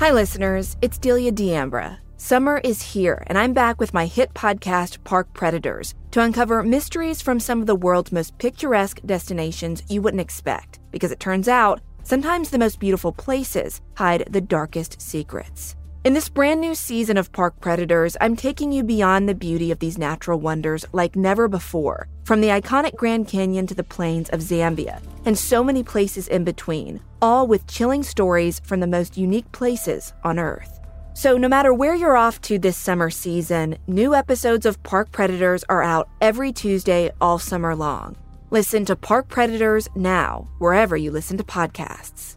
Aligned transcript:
Hi, 0.00 0.10
listeners. 0.10 0.76
It's 0.82 0.98
Delia 0.98 1.30
D'Ambra. 1.30 1.98
Summer 2.16 2.58
is 2.58 2.82
here, 2.82 3.22
and 3.28 3.38
I'm 3.38 3.52
back 3.52 3.78
with 3.78 3.94
my 3.94 4.06
hit 4.06 4.34
podcast, 4.34 5.02
Park 5.04 5.32
Predators, 5.34 5.94
to 6.10 6.20
uncover 6.20 6.64
mysteries 6.64 7.22
from 7.22 7.38
some 7.38 7.60
of 7.60 7.66
the 7.66 7.76
world's 7.76 8.10
most 8.10 8.36
picturesque 8.38 9.00
destinations 9.06 9.84
you 9.88 10.02
wouldn't 10.02 10.20
expect. 10.20 10.80
Because 10.90 11.12
it 11.12 11.20
turns 11.20 11.46
out, 11.46 11.80
sometimes 12.02 12.50
the 12.50 12.58
most 12.58 12.80
beautiful 12.80 13.12
places 13.12 13.80
hide 13.96 14.26
the 14.28 14.40
darkest 14.40 15.00
secrets. 15.00 15.76
In 16.04 16.12
this 16.12 16.28
brand 16.28 16.60
new 16.60 16.74
season 16.74 17.16
of 17.16 17.32
Park 17.32 17.58
Predators, 17.60 18.14
I'm 18.20 18.36
taking 18.36 18.70
you 18.70 18.84
beyond 18.84 19.26
the 19.26 19.34
beauty 19.34 19.70
of 19.70 19.78
these 19.78 19.96
natural 19.96 20.38
wonders 20.38 20.84
like 20.92 21.16
never 21.16 21.48
before, 21.48 22.08
from 22.24 22.42
the 22.42 22.48
iconic 22.48 22.94
Grand 22.94 23.26
Canyon 23.26 23.66
to 23.68 23.74
the 23.74 23.82
plains 23.82 24.28
of 24.28 24.40
Zambia, 24.40 25.00
and 25.24 25.38
so 25.38 25.64
many 25.64 25.82
places 25.82 26.28
in 26.28 26.44
between, 26.44 27.00
all 27.22 27.46
with 27.46 27.66
chilling 27.66 28.02
stories 28.02 28.60
from 28.64 28.80
the 28.80 28.86
most 28.86 29.16
unique 29.16 29.50
places 29.52 30.12
on 30.24 30.38
Earth. 30.38 30.78
So, 31.14 31.38
no 31.38 31.48
matter 31.48 31.72
where 31.72 31.94
you're 31.94 32.18
off 32.18 32.38
to 32.42 32.58
this 32.58 32.76
summer 32.76 33.08
season, 33.08 33.78
new 33.86 34.14
episodes 34.14 34.66
of 34.66 34.82
Park 34.82 35.10
Predators 35.10 35.64
are 35.70 35.82
out 35.82 36.10
every 36.20 36.52
Tuesday 36.52 37.12
all 37.18 37.38
summer 37.38 37.74
long. 37.74 38.14
Listen 38.50 38.84
to 38.84 38.94
Park 38.94 39.28
Predators 39.28 39.88
now, 39.94 40.50
wherever 40.58 40.98
you 40.98 41.10
listen 41.10 41.38
to 41.38 41.44
podcasts. 41.44 42.36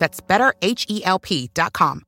That's 0.00 0.20
betterhelp.com. 0.20 2.02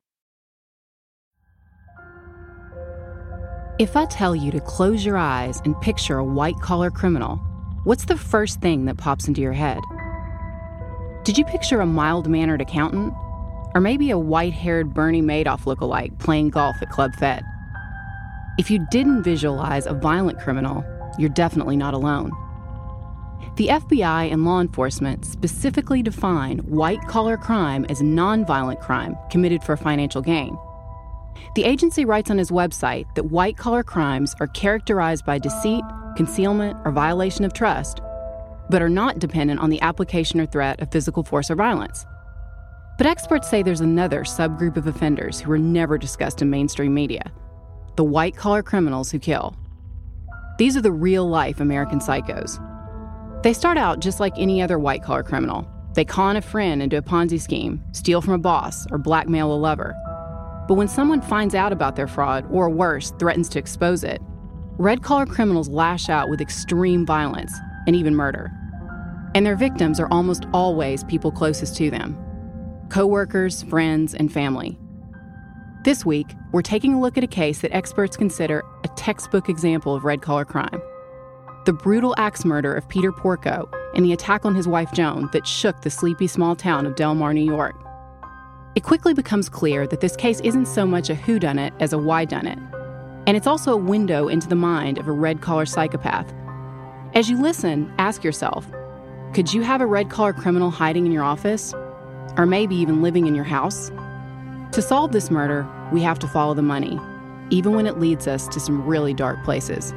If 3.79 3.97
I 3.97 4.05
tell 4.07 4.37
you 4.37 4.51
to 4.53 4.61
close 4.61 5.05
your 5.05 5.17
eyes 5.17 5.61
and 5.65 5.81
picture 5.81 6.19
a 6.19 6.25
white 6.25 6.61
collar 6.61 6.91
criminal, 6.91 7.37
what's 7.85 8.05
the 8.05 8.19
first 8.19 8.61
thing 8.61 8.85
that 8.85 8.99
pops 8.99 9.29
into 9.29 9.41
your 9.41 9.55
head? 9.55 9.81
Did 11.25 11.39
you 11.39 11.45
picture 11.45 11.81
a 11.81 11.87
mild 11.87 12.29
mannered 12.29 12.61
accountant? 12.61 13.15
Or 13.75 13.81
maybe 13.81 14.11
a 14.11 14.19
white 14.19 14.53
haired 14.53 14.93
Bernie 14.93 15.23
Madoff 15.23 15.63
lookalike 15.63 16.19
playing 16.19 16.51
golf 16.51 16.77
at 16.83 16.91
Club 16.91 17.15
Fed? 17.15 17.43
If 18.59 18.71
you 18.71 18.87
didn't 18.91 19.23
visualize 19.23 19.87
a 19.87 19.95
violent 19.95 20.39
criminal, 20.39 20.85
you're 21.19 21.31
definitely 21.31 21.77
not 21.77 21.95
alone. 21.95 22.31
The 23.57 23.69
FBI 23.69 24.33
and 24.33 24.45
law 24.45 24.61
enforcement 24.61 25.25
specifically 25.27 26.03
define 26.03 26.59
white 26.61 27.07
collar 27.09 27.37
crime 27.37 27.85
as 27.89 28.01
nonviolent 28.01 28.81
crime 28.81 29.17
committed 29.31 29.63
for 29.63 29.77
financial 29.77 30.23
gain. 30.23 30.57
The 31.55 31.65
agency 31.65 32.05
writes 32.05 32.31
on 32.31 32.39
his 32.39 32.51
website 32.51 33.15
that 33.15 33.25
white 33.25 33.59
collar 33.59 33.83
crimes 33.83 34.35
are 34.41 34.47
characterized 34.49 35.27
by 35.27 35.39
deceit, 35.39 35.85
concealment, 36.17 36.79
or 36.85 36.93
violation 36.93 37.45
of 37.45 37.53
trust, 37.53 38.01
but 38.71 38.81
are 38.81 38.89
not 38.89 39.19
dependent 39.19 39.61
on 39.61 39.69
the 39.69 39.81
application 39.83 40.41
or 40.41 40.47
threat 40.47 40.81
of 40.81 40.91
physical 40.91 41.23
force 41.23 41.51
or 41.51 41.55
violence. 41.55 42.07
But 42.97 43.07
experts 43.07 43.51
say 43.51 43.63
there's 43.63 43.81
another 43.81 44.23
subgroup 44.23 44.77
of 44.77 44.87
offenders 44.87 45.41
who 45.41 45.53
are 45.53 45.59
never 45.59 45.99
discussed 45.99 46.41
in 46.41 46.51
mainstream 46.51 46.95
media 46.95 47.33
the 47.97 48.05
white 48.05 48.35
collar 48.35 48.63
criminals 48.63 49.11
who 49.11 49.19
kill. 49.19 49.55
These 50.57 50.79
are 50.79 50.81
the 50.81 50.91
real 50.91 51.29
life 51.29 51.61
American 51.61 51.99
psychos. 52.01 52.59
They 53.43 53.53
start 53.53 53.77
out 53.77 53.99
just 53.99 54.21
like 54.21 54.35
any 54.37 54.63
other 54.63 54.79
white 54.79 55.03
collar 55.03 55.25
criminal. 55.25 55.69
They 55.95 56.05
con 56.05 56.37
a 56.37 56.41
friend 56.41 56.81
into 56.81 56.97
a 56.97 57.03
Ponzi 57.03 57.41
scheme, 57.41 57.83
steal 57.91 58.23
from 58.23 58.35
a 58.35 58.39
boss, 58.39 58.87
or 58.93 58.99
blackmail 58.99 59.53
a 59.53 59.55
lover. 59.55 59.97
But 60.69 60.75
when 60.75 60.87
someone 60.87 61.21
finds 61.21 61.53
out 61.53 61.73
about 61.73 61.97
their 61.97 62.07
fraud, 62.07 62.47
or 62.53 62.71
worse, 62.71 63.13
threatens 63.19 63.49
to 63.51 63.59
expose 63.59 64.05
it, 64.05 64.23
red 64.79 65.03
collar 65.03 65.27
criminals 65.27 65.69
lash 65.69 66.09
out 66.09 66.29
with 66.29 66.41
extreme 66.41 67.05
violence 67.05 67.53
and 67.89 67.97
even 67.97 68.15
murder. 68.15 68.49
And 69.35 69.45
their 69.45 69.57
victims 69.57 69.99
are 69.99 70.09
almost 70.13 70.47
always 70.53 71.03
people 71.05 71.33
closest 71.33 71.77
to 71.79 71.91
them 71.91 72.17
coworkers, 72.91 73.65
friends, 73.65 74.15
and 74.15 74.33
family. 74.33 74.79
This 75.83 76.07
week, 76.07 76.27
we're 76.53 76.63
taking 76.63 76.95
a 76.95 77.01
look 77.01 77.19
at 77.19 77.25
a 77.25 77.29
case 77.29 77.63
that 77.63 77.75
experts 77.75 78.17
consider 78.17 78.63
a 78.85 78.89
textbook 78.89 79.49
example 79.49 79.97
of 79.97 80.05
red 80.05 80.23
collar 80.23 80.45
crime 80.45 80.81
the 81.65 81.73
brutal 81.73 82.15
axe 82.19 82.45
murder 82.45 82.75
of 82.75 82.89
Peter 82.89 83.13
Porco 83.13 83.69
and 83.95 84.05
the 84.05 84.13
attack 84.13 84.45
on 84.45 84.55
his 84.55 84.67
wife 84.67 84.93
Joan 84.93 85.29
that 85.33 85.47
shook 85.47 85.81
the 85.83 85.91
sleepy 85.91 86.27
small 86.27 86.57
town 86.57 86.87
of 86.87 86.97
Delmar, 86.97 87.33
New 87.33 87.45
York. 87.45 87.77
It 88.75 88.83
quickly 88.83 89.15
becomes 89.15 89.49
clear 89.49 89.87
that 89.87 90.01
this 90.01 90.17
case 90.17 90.41
isn't 90.41 90.67
so 90.67 90.87
much 90.87 91.09
a 91.09 91.15
whodunit 91.15 91.73
as 91.79 91.93
a 91.93 91.99
why 91.99 92.25
done 92.25 92.47
it, 92.47 92.59
and 93.27 93.37
it's 93.37 93.47
also 93.47 93.73
a 93.73 93.77
window 93.77 94.29
into 94.29 94.49
the 94.49 94.57
mind 94.57 94.99
of 94.99 95.07
a 95.07 95.13
red 95.13 95.41
collar 95.41 95.67
psychopath. 95.67 96.33
As 97.15 97.31
you 97.31 97.41
listen, 97.41 97.93
ask 97.99 98.25
yourself 98.25 98.67
could 99.35 99.55
you 99.55 99.63
have 99.63 99.81
a 99.81 99.87
red 99.87 100.11
collar 100.11 100.33
criminal 100.35 100.71
hiding 100.71 101.07
in 101.07 101.13
your 101.13 101.23
office? 101.23 101.73
Or 102.37 102.45
maybe 102.45 102.75
even 102.77 103.03
living 103.03 103.27
in 103.27 103.35
your 103.35 103.45
house? 103.45 103.91
To 104.73 104.83
solve 104.83 105.13
this 105.13 105.31
murder, 105.31 105.67
we 105.91 106.03
have 106.03 106.19
to 106.19 106.29
follow 106.29 106.53
the 106.53 106.63
money, 106.63 106.99
even 107.51 107.75
when 107.75 107.87
it 107.87 107.99
leads 107.99 108.27
us 108.27 108.47
to 108.49 108.61
some 108.61 108.87
really 108.87 109.15
dark 109.15 109.43
places. 109.45 109.95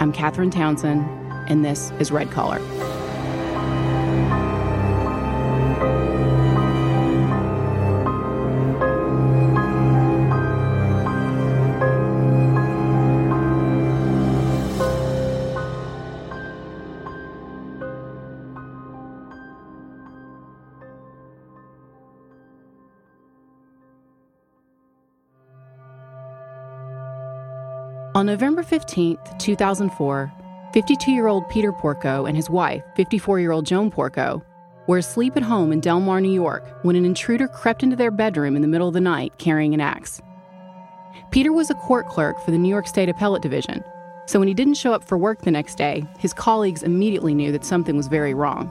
I'm 0.00 0.12
Katherine 0.12 0.50
Townsend, 0.50 1.04
and 1.50 1.62
this 1.62 1.90
is 1.98 2.10
Red 2.10 2.30
Collar. 2.30 2.58
On 28.20 28.26
November 28.26 28.62
15, 28.62 29.16
2004, 29.38 30.32
52 30.74 31.10
year 31.10 31.26
old 31.26 31.48
Peter 31.48 31.72
Porco 31.72 32.26
and 32.26 32.36
his 32.36 32.50
wife, 32.50 32.82
54 32.94 33.40
year 33.40 33.50
old 33.50 33.64
Joan 33.64 33.90
Porco, 33.90 34.44
were 34.86 34.98
asleep 34.98 35.38
at 35.38 35.42
home 35.42 35.72
in 35.72 35.80
Delmar, 35.80 36.20
New 36.20 36.30
York, 36.30 36.84
when 36.84 36.96
an 36.96 37.06
intruder 37.06 37.48
crept 37.48 37.82
into 37.82 37.96
their 37.96 38.10
bedroom 38.10 38.56
in 38.56 38.60
the 38.60 38.68
middle 38.68 38.88
of 38.88 38.92
the 38.92 39.00
night 39.00 39.38
carrying 39.38 39.72
an 39.72 39.80
axe. 39.80 40.20
Peter 41.30 41.50
was 41.50 41.70
a 41.70 41.74
court 41.74 42.08
clerk 42.08 42.38
for 42.44 42.50
the 42.50 42.58
New 42.58 42.68
York 42.68 42.86
State 42.86 43.08
Appellate 43.08 43.40
Division, 43.40 43.82
so 44.26 44.38
when 44.38 44.48
he 44.48 44.52
didn't 44.52 44.74
show 44.74 44.92
up 44.92 45.02
for 45.02 45.16
work 45.16 45.40
the 45.40 45.50
next 45.50 45.78
day, 45.78 46.04
his 46.18 46.34
colleagues 46.34 46.82
immediately 46.82 47.32
knew 47.32 47.50
that 47.52 47.64
something 47.64 47.96
was 47.96 48.08
very 48.08 48.34
wrong. 48.34 48.70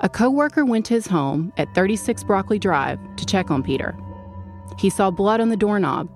A 0.00 0.08
coworker 0.10 0.66
went 0.66 0.84
to 0.84 0.92
his 0.92 1.06
home 1.06 1.50
at 1.56 1.74
36 1.74 2.24
Brockley 2.24 2.58
Drive 2.58 2.98
to 3.16 3.24
check 3.24 3.50
on 3.50 3.62
Peter. 3.62 3.96
He 4.78 4.90
saw 4.90 5.10
blood 5.10 5.40
on 5.40 5.48
the 5.48 5.56
doorknob 5.56 6.10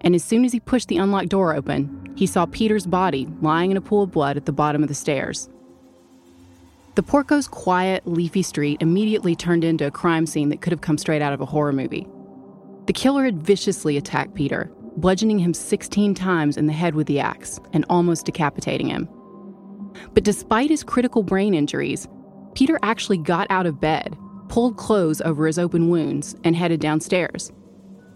and 0.00 0.14
as 0.14 0.24
soon 0.24 0.44
as 0.44 0.52
he 0.52 0.60
pushed 0.60 0.88
the 0.88 0.98
unlocked 0.98 1.28
door 1.28 1.54
open, 1.54 2.12
he 2.16 2.26
saw 2.26 2.46
Peter's 2.46 2.86
body 2.86 3.28
lying 3.40 3.70
in 3.70 3.76
a 3.76 3.80
pool 3.80 4.04
of 4.04 4.10
blood 4.10 4.36
at 4.36 4.46
the 4.46 4.52
bottom 4.52 4.82
of 4.82 4.88
the 4.88 4.94
stairs. 4.94 5.48
The 6.94 7.02
Porco's 7.02 7.46
quiet, 7.46 8.06
leafy 8.06 8.42
street 8.42 8.80
immediately 8.80 9.36
turned 9.36 9.64
into 9.64 9.86
a 9.86 9.90
crime 9.90 10.24
scene 10.24 10.48
that 10.48 10.62
could 10.62 10.72
have 10.72 10.80
come 10.80 10.96
straight 10.96 11.20
out 11.20 11.34
of 11.34 11.42
a 11.42 11.46
horror 11.46 11.72
movie. 11.72 12.06
The 12.86 12.94
killer 12.94 13.24
had 13.24 13.42
viciously 13.42 13.98
attacked 13.98 14.34
Peter, 14.34 14.70
bludgeoning 14.96 15.38
him 15.38 15.52
16 15.52 16.14
times 16.14 16.56
in 16.56 16.66
the 16.66 16.72
head 16.72 16.94
with 16.94 17.06
the 17.06 17.20
axe 17.20 17.60
and 17.74 17.84
almost 17.90 18.24
decapitating 18.24 18.88
him. 18.88 19.08
But 20.14 20.24
despite 20.24 20.70
his 20.70 20.82
critical 20.82 21.22
brain 21.22 21.52
injuries, 21.52 22.08
Peter 22.54 22.78
actually 22.82 23.18
got 23.18 23.46
out 23.50 23.66
of 23.66 23.80
bed, 23.80 24.16
pulled 24.48 24.78
clothes 24.78 25.20
over 25.20 25.46
his 25.46 25.58
open 25.58 25.90
wounds, 25.90 26.34
and 26.44 26.56
headed 26.56 26.80
downstairs. 26.80 27.52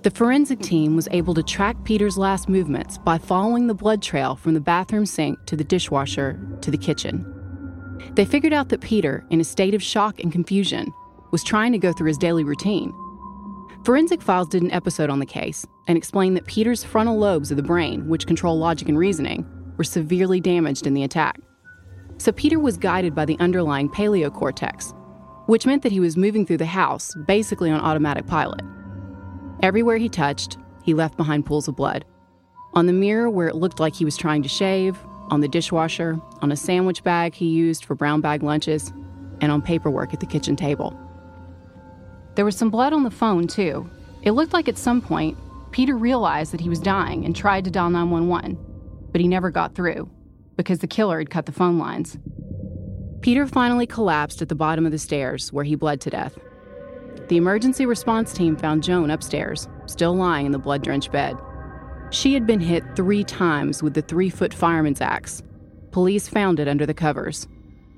The 0.02 0.10
forensic 0.10 0.60
team 0.60 0.96
was 0.96 1.08
able 1.10 1.34
to 1.34 1.42
track 1.42 1.76
Peter's 1.84 2.16
last 2.16 2.48
movements 2.48 2.96
by 2.96 3.18
following 3.18 3.66
the 3.66 3.74
blood 3.74 4.00
trail 4.00 4.34
from 4.34 4.54
the 4.54 4.60
bathroom 4.60 5.04
sink 5.04 5.38
to 5.44 5.56
the 5.56 5.64
dishwasher 5.64 6.40
to 6.62 6.70
the 6.70 6.78
kitchen. 6.78 7.26
They 8.14 8.24
figured 8.24 8.54
out 8.54 8.70
that 8.70 8.80
Peter, 8.80 9.26
in 9.28 9.42
a 9.42 9.44
state 9.44 9.74
of 9.74 9.82
shock 9.82 10.18
and 10.20 10.32
confusion, 10.32 10.90
was 11.32 11.44
trying 11.44 11.72
to 11.72 11.78
go 11.78 11.92
through 11.92 12.08
his 12.08 12.16
daily 12.16 12.44
routine. 12.44 12.94
Forensic 13.84 14.22
Files 14.22 14.48
did 14.48 14.62
an 14.62 14.70
episode 14.70 15.10
on 15.10 15.18
the 15.18 15.26
case 15.26 15.66
and 15.86 15.98
explained 15.98 16.34
that 16.34 16.46
Peter's 16.46 16.82
frontal 16.82 17.18
lobes 17.18 17.50
of 17.50 17.58
the 17.58 17.62
brain, 17.62 18.08
which 18.08 18.26
control 18.26 18.56
logic 18.56 18.88
and 18.88 18.96
reasoning, 18.96 19.46
were 19.76 19.84
severely 19.84 20.40
damaged 20.40 20.86
in 20.86 20.94
the 20.94 21.04
attack. 21.04 21.38
So 22.16 22.32
Peter 22.32 22.58
was 22.58 22.78
guided 22.78 23.14
by 23.14 23.26
the 23.26 23.38
underlying 23.38 23.90
paleocortex, 23.90 24.94
which 25.46 25.66
meant 25.66 25.82
that 25.82 25.92
he 25.92 26.00
was 26.00 26.16
moving 26.16 26.46
through 26.46 26.56
the 26.56 26.64
house 26.64 27.14
basically 27.26 27.70
on 27.70 27.80
automatic 27.80 28.26
pilot. 28.26 28.62
Everywhere 29.62 29.98
he 29.98 30.08
touched, 30.08 30.56
he 30.82 30.94
left 30.94 31.16
behind 31.16 31.44
pools 31.44 31.68
of 31.68 31.76
blood. 31.76 32.04
On 32.72 32.86
the 32.86 32.92
mirror 32.92 33.28
where 33.28 33.48
it 33.48 33.56
looked 33.56 33.80
like 33.80 33.94
he 33.94 34.04
was 34.04 34.16
trying 34.16 34.42
to 34.42 34.48
shave, 34.48 34.96
on 35.30 35.40
the 35.40 35.48
dishwasher, 35.48 36.18
on 36.40 36.50
a 36.50 36.56
sandwich 36.56 37.02
bag 37.04 37.34
he 37.34 37.46
used 37.46 37.84
for 37.84 37.94
brown 37.94 38.20
bag 38.20 38.42
lunches, 38.42 38.92
and 39.40 39.52
on 39.52 39.62
paperwork 39.62 40.14
at 40.14 40.20
the 40.20 40.26
kitchen 40.26 40.56
table. 40.56 40.98
There 42.36 42.44
was 42.44 42.56
some 42.56 42.70
blood 42.70 42.92
on 42.92 43.02
the 43.02 43.10
phone, 43.10 43.46
too. 43.46 43.88
It 44.22 44.32
looked 44.32 44.52
like 44.52 44.68
at 44.68 44.78
some 44.78 45.00
point, 45.00 45.36
Peter 45.72 45.96
realized 45.96 46.52
that 46.52 46.60
he 46.60 46.68
was 46.68 46.80
dying 46.80 47.24
and 47.24 47.34
tried 47.34 47.64
to 47.64 47.70
dial 47.70 47.90
911, 47.90 48.58
but 49.12 49.20
he 49.20 49.28
never 49.28 49.50
got 49.50 49.74
through 49.74 50.10
because 50.56 50.80
the 50.80 50.86
killer 50.86 51.18
had 51.18 51.30
cut 51.30 51.46
the 51.46 51.52
phone 51.52 51.78
lines. 51.78 52.18
Peter 53.20 53.46
finally 53.46 53.86
collapsed 53.86 54.42
at 54.42 54.48
the 54.48 54.54
bottom 54.54 54.86
of 54.86 54.92
the 54.92 54.98
stairs 54.98 55.52
where 55.52 55.64
he 55.64 55.74
bled 55.74 56.00
to 56.00 56.10
death. 56.10 56.38
The 57.30 57.36
emergency 57.36 57.86
response 57.86 58.32
team 58.32 58.56
found 58.56 58.82
Joan 58.82 59.08
upstairs, 59.08 59.68
still 59.86 60.16
lying 60.16 60.46
in 60.46 60.52
the 60.52 60.58
blood 60.58 60.82
drenched 60.82 61.12
bed. 61.12 61.36
She 62.10 62.34
had 62.34 62.44
been 62.44 62.58
hit 62.58 62.82
three 62.96 63.22
times 63.22 63.84
with 63.84 63.94
the 63.94 64.02
three 64.02 64.30
foot 64.30 64.52
fireman's 64.52 65.00
axe. 65.00 65.40
Police 65.92 66.28
found 66.28 66.58
it 66.58 66.66
under 66.66 66.84
the 66.86 66.92
covers. 66.92 67.46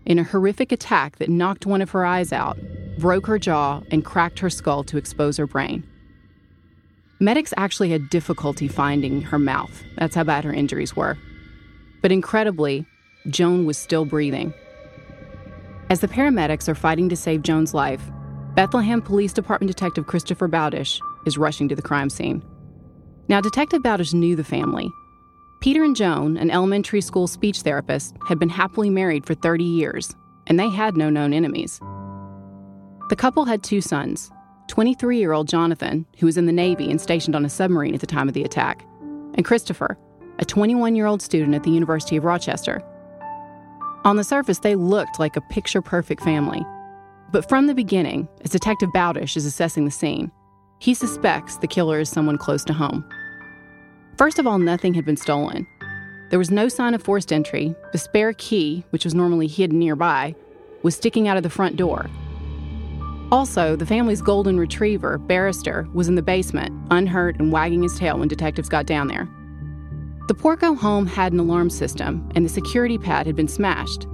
In 0.05 0.19
a 0.19 0.23
horrific 0.23 0.71
attack 0.71 1.17
that 1.17 1.31
knocked 1.31 1.65
one 1.65 1.81
of 1.81 1.89
her 1.93 2.05
eyes 2.05 2.31
out, 2.31 2.59
broke 2.99 3.27
her 3.27 3.39
jaw, 3.39 3.81
and 3.91 4.05
cracked 4.05 4.39
her 4.41 4.51
skull 4.51 4.85
to 4.85 4.99
expose 4.99 5.39
her 5.39 5.47
brain. 5.47 5.83
Medics 7.19 7.55
actually 7.57 7.89
had 7.89 8.11
difficulty 8.11 8.69
finding 8.69 9.23
her 9.23 9.39
mouth. 9.39 9.83
That's 9.97 10.15
how 10.15 10.25
bad 10.25 10.45
her 10.45 10.53
injuries 10.53 10.95
were. 10.95 11.17
But 12.03 12.13
incredibly, 12.13 12.85
Joan 13.31 13.65
was 13.65 13.79
still 13.79 14.05
breathing. 14.05 14.53
As 15.89 16.01
the 16.01 16.09
paramedics 16.09 16.69
are 16.69 16.75
fighting 16.75 17.09
to 17.09 17.17
save 17.17 17.43
Joan's 17.43 17.73
life, 17.73 18.03
Bethlehem 18.55 19.01
Police 19.01 19.33
Department 19.33 19.69
Detective 19.69 20.07
Christopher 20.07 20.47
Bowdish 20.47 21.01
is 21.25 21.39
rushing 21.39 21.71
to 21.71 21.75
the 21.75 21.81
crime 21.81 22.11
scene. 22.11 22.43
Now, 23.27 23.41
Detective 23.41 23.83
Bowdish 23.83 24.13
knew 24.13 24.37
the 24.37 24.45
family. 24.45 24.91
Peter 25.61 25.83
and 25.83 25.97
Joan, 25.97 26.37
an 26.37 26.51
elementary 26.51 27.01
school 27.01 27.27
speech 27.27 27.63
therapist, 27.63 28.15
had 28.29 28.39
been 28.39 28.51
happily 28.51 28.91
married 28.91 29.25
for 29.25 29.35
30 29.35 29.65
years, 29.65 30.15
and 30.49 30.61
they 30.61 30.69
had 30.69 30.99
no 30.99 31.09
known 31.09 31.33
enemies. 31.33 31.81
The 33.09 33.17
couple 33.17 33.47
had 33.47 33.63
two 33.63 33.81
sons 33.81 34.31
23 34.69 35.19
year 35.19 35.33
old 35.33 35.49
Jonathan, 35.49 36.05
who 36.19 36.27
was 36.27 36.37
in 36.37 36.45
the 36.45 36.53
Navy 36.53 36.91
and 36.91 37.01
stationed 37.01 37.35
on 37.35 37.47
a 37.47 37.51
submarine 37.51 37.95
at 37.95 38.01
the 38.01 38.07
time 38.07 38.29
of 38.29 38.35
the 38.35 38.45
attack, 38.45 38.85
and 39.35 39.47
Christopher, 39.47 39.97
a 40.39 40.45
21 40.45 40.95
year 40.95 41.07
old 41.07 41.23
student 41.23 41.55
at 41.55 41.63
the 41.63 41.71
University 41.71 42.17
of 42.17 42.25
Rochester. 42.25 42.83
On 44.05 44.17
the 44.17 44.25
surface, 44.25 44.59
they 44.59 44.75
looked 44.75 45.19
like 45.19 45.37
a 45.37 45.43
picture 45.43 45.81
perfect 45.81 46.23
family. 46.23 46.67
But 47.33 47.49
from 47.49 47.67
the 47.67 47.75
beginning, 47.75 48.29
as 48.45 48.51
Detective 48.51 48.91
Bowdish 48.93 49.39
is 49.39 49.47
assessing 49.47 49.87
the 49.87 49.91
scene, 49.91 50.31
he 50.79 50.93
suspects 50.93 51.57
the 51.57 51.67
killer 51.67 52.01
is 52.01 52.11
someone 52.11 52.37
close 52.37 52.63
to 52.65 52.75
home. 52.75 53.05
First 54.19 54.39
of 54.39 54.47
all, 54.47 54.59
nothing 54.59 54.93
had 54.93 55.07
been 55.07 55.17
stolen. 55.17 55.67
There 56.29 56.39
was 56.39 56.51
no 56.51 56.69
sign 56.69 56.93
of 56.93 57.03
forced 57.03 57.33
entry. 57.33 57.75
The 57.93 57.99
spare 57.99 58.35
key, 58.35 58.85
which 58.91 59.05
was 59.05 59.15
normally 59.15 59.47
hidden 59.47 59.79
nearby, 59.79 60.35
was 60.83 60.95
sticking 60.95 61.27
out 61.27 61.39
of 61.39 61.43
the 61.43 61.51
front 61.51 61.77
door. 61.77 62.11
Also, 63.31 63.77
the 63.77 63.87
family's 63.87 64.21
golden 64.21 64.59
retriever, 64.59 65.17
Barrister, 65.17 65.89
was 65.95 66.09
in 66.09 66.17
the 66.17 66.23
basement, 66.23 66.75
unhurt 66.91 67.39
and 67.39 67.51
wagging 67.51 67.83
his 67.83 67.99
tail 67.99 68.19
when 68.19 68.29
detectives 68.29 68.69
got 68.69 68.85
down 68.85 69.09
there. 69.09 69.27
The 70.29 70.35
Porco 70.35 70.75
home 70.75 71.07
had 71.07 71.33
an 71.33 71.41
alarm 71.41 71.71
system, 71.71 72.31
and 72.35 72.45
the 72.45 72.51
security 72.51 72.99
pad 72.99 73.27
had 73.27 73.37
been 73.37 73.49
smashed. 73.49 74.07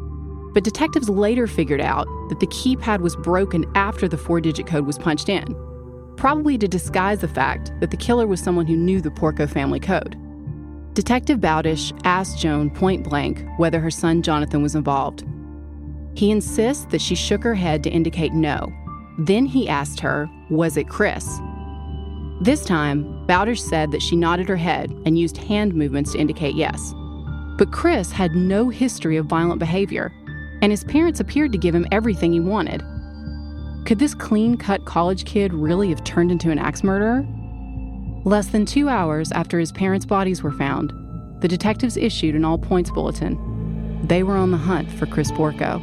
But 0.58 0.64
detectives 0.64 1.08
later 1.08 1.46
figured 1.46 1.80
out 1.80 2.08
that 2.30 2.40
the 2.40 2.48
keypad 2.48 2.98
was 2.98 3.14
broken 3.14 3.64
after 3.76 4.08
the 4.08 4.18
four 4.18 4.40
digit 4.40 4.66
code 4.66 4.86
was 4.86 4.98
punched 4.98 5.28
in, 5.28 5.44
probably 6.16 6.58
to 6.58 6.66
disguise 6.66 7.20
the 7.20 7.28
fact 7.28 7.70
that 7.78 7.92
the 7.92 7.96
killer 7.96 8.26
was 8.26 8.40
someone 8.40 8.66
who 8.66 8.74
knew 8.74 9.00
the 9.00 9.12
Porco 9.12 9.46
family 9.46 9.78
code. 9.78 10.16
Detective 10.94 11.38
Bowdish 11.38 11.92
asked 12.02 12.40
Joan 12.40 12.70
point 12.70 13.04
blank 13.04 13.46
whether 13.56 13.78
her 13.78 13.92
son 13.92 14.20
Jonathan 14.20 14.60
was 14.60 14.74
involved. 14.74 15.24
He 16.16 16.32
insists 16.32 16.86
that 16.86 17.02
she 17.02 17.14
shook 17.14 17.44
her 17.44 17.54
head 17.54 17.84
to 17.84 17.90
indicate 17.90 18.32
no. 18.32 18.72
Then 19.16 19.46
he 19.46 19.68
asked 19.68 20.00
her, 20.00 20.28
Was 20.50 20.76
it 20.76 20.88
Chris? 20.88 21.38
This 22.40 22.64
time, 22.64 23.04
Bowdish 23.28 23.60
said 23.60 23.92
that 23.92 24.02
she 24.02 24.16
nodded 24.16 24.48
her 24.48 24.56
head 24.56 24.90
and 25.06 25.16
used 25.16 25.36
hand 25.36 25.76
movements 25.76 26.14
to 26.14 26.18
indicate 26.18 26.56
yes. 26.56 26.92
But 27.58 27.70
Chris 27.70 28.10
had 28.10 28.34
no 28.34 28.70
history 28.70 29.16
of 29.16 29.26
violent 29.26 29.60
behavior, 29.60 30.12
and 30.62 30.72
his 30.72 30.84
parents 30.84 31.20
appeared 31.20 31.52
to 31.52 31.58
give 31.58 31.74
him 31.74 31.86
everything 31.92 32.32
he 32.32 32.40
wanted. 32.40 32.82
Could 33.86 33.98
this 33.98 34.14
clean 34.14 34.56
cut 34.56 34.84
college 34.84 35.24
kid 35.24 35.54
really 35.54 35.88
have 35.88 36.04
turned 36.04 36.30
into 36.30 36.50
an 36.50 36.58
axe 36.58 36.84
murderer? 36.84 37.26
Less 38.24 38.48
than 38.48 38.66
two 38.66 38.88
hours 38.88 39.32
after 39.32 39.58
his 39.58 39.72
parents' 39.72 40.04
bodies 40.04 40.42
were 40.42 40.52
found, 40.52 40.92
the 41.40 41.48
detectives 41.48 41.96
issued 41.96 42.34
an 42.34 42.44
all 42.44 42.58
points 42.58 42.90
bulletin. 42.90 44.06
They 44.06 44.22
were 44.22 44.36
on 44.36 44.50
the 44.50 44.56
hunt 44.56 44.90
for 44.90 45.06
Chris 45.06 45.30
Porco. 45.32 45.82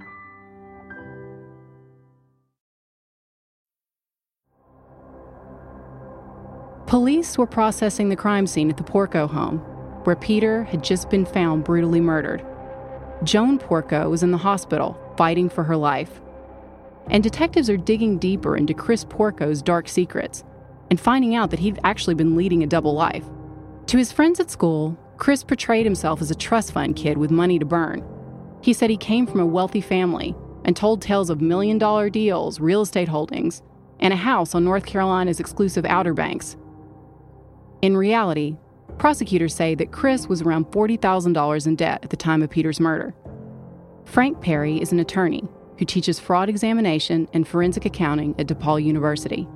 Police 6.91 7.37
were 7.37 7.47
processing 7.47 8.09
the 8.09 8.17
crime 8.17 8.45
scene 8.45 8.69
at 8.69 8.75
the 8.75 8.83
Porco 8.83 9.25
home, 9.25 9.59
where 10.03 10.17
Peter 10.17 10.65
had 10.65 10.83
just 10.83 11.09
been 11.09 11.25
found 11.25 11.63
brutally 11.63 12.01
murdered. 12.01 12.45
Joan 13.23 13.57
Porco 13.57 14.09
was 14.09 14.23
in 14.23 14.31
the 14.31 14.37
hospital, 14.37 14.99
fighting 15.15 15.47
for 15.47 15.63
her 15.63 15.77
life. 15.77 16.19
And 17.09 17.23
detectives 17.23 17.69
are 17.69 17.77
digging 17.77 18.17
deeper 18.17 18.57
into 18.57 18.73
Chris 18.73 19.05
Porco's 19.05 19.61
dark 19.61 19.87
secrets 19.87 20.43
and 20.89 20.99
finding 20.99 21.33
out 21.33 21.49
that 21.51 21.61
he'd 21.61 21.79
actually 21.85 22.13
been 22.13 22.35
leading 22.35 22.61
a 22.61 22.67
double 22.67 22.93
life. 22.93 23.23
To 23.85 23.97
his 23.97 24.11
friends 24.11 24.41
at 24.41 24.51
school, 24.51 24.99
Chris 25.15 25.45
portrayed 25.45 25.85
himself 25.85 26.21
as 26.21 26.29
a 26.29 26.35
trust 26.35 26.73
fund 26.73 26.97
kid 26.97 27.17
with 27.17 27.31
money 27.31 27.57
to 27.57 27.63
burn. 27.65 28.03
He 28.61 28.73
said 28.73 28.89
he 28.89 28.97
came 28.97 29.25
from 29.25 29.39
a 29.39 29.45
wealthy 29.45 29.79
family 29.79 30.35
and 30.65 30.75
told 30.75 31.01
tales 31.01 31.29
of 31.29 31.39
million 31.39 31.77
dollar 31.77 32.09
deals, 32.09 32.59
real 32.59 32.81
estate 32.81 33.07
holdings, 33.07 33.61
and 34.01 34.11
a 34.11 34.17
house 34.17 34.53
on 34.53 34.65
North 34.65 34.85
Carolina's 34.85 35.39
exclusive 35.39 35.85
Outer 35.85 36.13
Banks. 36.13 36.57
In 37.81 37.97
reality, 37.97 38.57
Prosecutors 39.01 39.55
say 39.55 39.73
that 39.73 39.91
Chris 39.91 40.27
was 40.27 40.43
around 40.43 40.65
$40,000 40.67 41.65
in 41.65 41.75
debt 41.75 42.01
at 42.03 42.11
the 42.11 42.15
time 42.15 42.43
of 42.43 42.51
Peter's 42.51 42.79
murder. 42.79 43.15
Frank 44.05 44.39
Perri 44.41 44.79
is 44.79 44.91
an 44.91 44.99
attorney 44.99 45.43
who 45.79 45.85
teaches 45.85 46.19
fraud 46.19 46.49
examination 46.49 47.27
and 47.33 47.47
forensic 47.47 47.85
accounting 47.85 48.35
at 48.37 48.45
DePaul 48.45 48.83
University. 48.83 49.47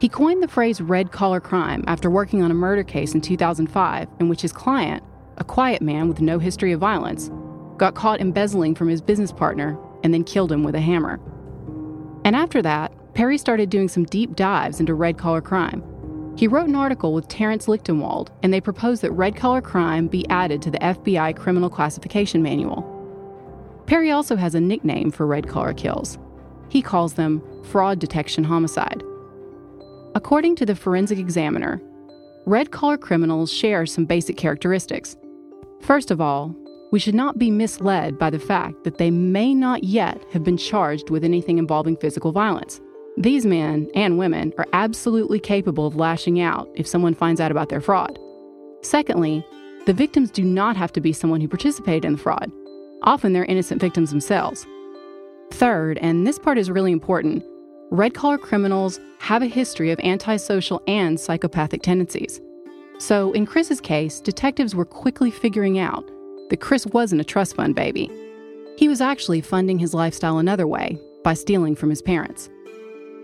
He 0.00 0.08
coined 0.10 0.42
the 0.42 0.48
phrase 0.48 0.82
red 0.82 1.12
collar 1.12 1.40
crime 1.40 1.82
after 1.86 2.10
working 2.10 2.42
on 2.42 2.50
a 2.50 2.54
murder 2.54 2.84
case 2.84 3.14
in 3.14 3.22
2005 3.22 4.08
in 4.20 4.28
which 4.28 4.42
his 4.42 4.52
client, 4.52 5.02
a 5.38 5.44
quiet 5.44 5.80
man 5.80 6.08
with 6.08 6.20
no 6.20 6.38
history 6.38 6.72
of 6.72 6.80
violence, 6.80 7.30
got 7.78 7.94
caught 7.94 8.20
embezzling 8.20 8.74
from 8.74 8.88
his 8.88 9.00
business 9.00 9.32
partner 9.32 9.78
and 10.04 10.12
then 10.12 10.24
killed 10.24 10.52
him 10.52 10.62
with 10.62 10.74
a 10.74 10.80
hammer. 10.80 11.18
And 12.26 12.36
after 12.36 12.60
that, 12.60 12.92
Perri 13.14 13.38
started 13.38 13.70
doing 13.70 13.88
some 13.88 14.04
deep 14.04 14.36
dives 14.36 14.78
into 14.78 14.92
red 14.92 15.16
collar 15.16 15.40
crime. 15.40 15.82
He 16.38 16.46
wrote 16.46 16.68
an 16.68 16.76
article 16.76 17.14
with 17.14 17.26
Terrence 17.26 17.66
Lichtenwald, 17.66 18.28
and 18.44 18.54
they 18.54 18.60
proposed 18.60 19.02
that 19.02 19.10
red 19.10 19.34
collar 19.34 19.60
crime 19.60 20.06
be 20.06 20.24
added 20.28 20.62
to 20.62 20.70
the 20.70 20.78
FBI 20.78 21.34
Criminal 21.34 21.68
Classification 21.68 22.44
Manual. 22.44 22.84
Perri 23.86 24.12
also 24.12 24.36
has 24.36 24.54
a 24.54 24.60
nickname 24.60 25.10
for 25.10 25.26
red 25.26 25.48
collar 25.48 25.74
kills. 25.74 26.16
He 26.68 26.80
calls 26.80 27.14
them 27.14 27.42
fraud 27.64 27.98
detection 27.98 28.44
homicide. 28.44 29.02
According 30.14 30.54
to 30.56 30.66
the 30.66 30.76
forensic 30.76 31.18
examiner, 31.18 31.82
red 32.46 32.70
collar 32.70 32.98
criminals 32.98 33.52
share 33.52 33.84
some 33.84 34.04
basic 34.04 34.36
characteristics. 34.36 35.16
First 35.80 36.12
of 36.12 36.20
all, 36.20 36.54
we 36.92 37.00
should 37.00 37.16
not 37.16 37.40
be 37.40 37.50
misled 37.50 38.16
by 38.16 38.30
the 38.30 38.38
fact 38.38 38.84
that 38.84 38.98
they 38.98 39.10
may 39.10 39.54
not 39.54 39.82
yet 39.82 40.22
have 40.32 40.44
been 40.44 40.56
charged 40.56 41.10
with 41.10 41.24
anything 41.24 41.58
involving 41.58 41.96
physical 41.96 42.30
violence. 42.30 42.80
These 43.18 43.44
men 43.44 43.90
and 43.96 44.16
women 44.16 44.54
are 44.58 44.66
absolutely 44.72 45.40
capable 45.40 45.88
of 45.88 45.96
lashing 45.96 46.40
out 46.40 46.70
if 46.76 46.86
someone 46.86 47.14
finds 47.14 47.40
out 47.40 47.50
about 47.50 47.68
their 47.68 47.80
fraud. 47.80 48.16
Secondly, 48.82 49.44
the 49.86 49.92
victims 49.92 50.30
do 50.30 50.44
not 50.44 50.76
have 50.76 50.92
to 50.92 51.00
be 51.00 51.12
someone 51.12 51.40
who 51.40 51.48
participated 51.48 52.04
in 52.04 52.12
the 52.12 52.18
fraud. 52.18 52.52
Often 53.02 53.32
they're 53.32 53.44
innocent 53.46 53.80
victims 53.80 54.10
themselves. 54.10 54.68
Third, 55.50 55.98
and 55.98 56.28
this 56.28 56.38
part 56.38 56.58
is 56.58 56.70
really 56.70 56.92
important, 56.92 57.44
red 57.90 58.14
collar 58.14 58.38
criminals 58.38 59.00
have 59.18 59.42
a 59.42 59.46
history 59.46 59.90
of 59.90 59.98
antisocial 59.98 60.80
and 60.86 61.18
psychopathic 61.18 61.82
tendencies. 61.82 62.40
So, 62.98 63.32
in 63.32 63.46
Chris's 63.46 63.80
case, 63.80 64.20
detectives 64.20 64.76
were 64.76 64.84
quickly 64.84 65.32
figuring 65.32 65.80
out 65.80 66.08
that 66.50 66.60
Chris 66.60 66.86
wasn't 66.86 67.20
a 67.20 67.24
trust 67.24 67.56
fund 67.56 67.74
baby. 67.74 68.12
He 68.76 68.86
was 68.86 69.00
actually 69.00 69.40
funding 69.40 69.80
his 69.80 69.92
lifestyle 69.92 70.38
another 70.38 70.68
way 70.68 71.00
by 71.24 71.34
stealing 71.34 71.74
from 71.74 71.90
his 71.90 72.00
parents. 72.00 72.48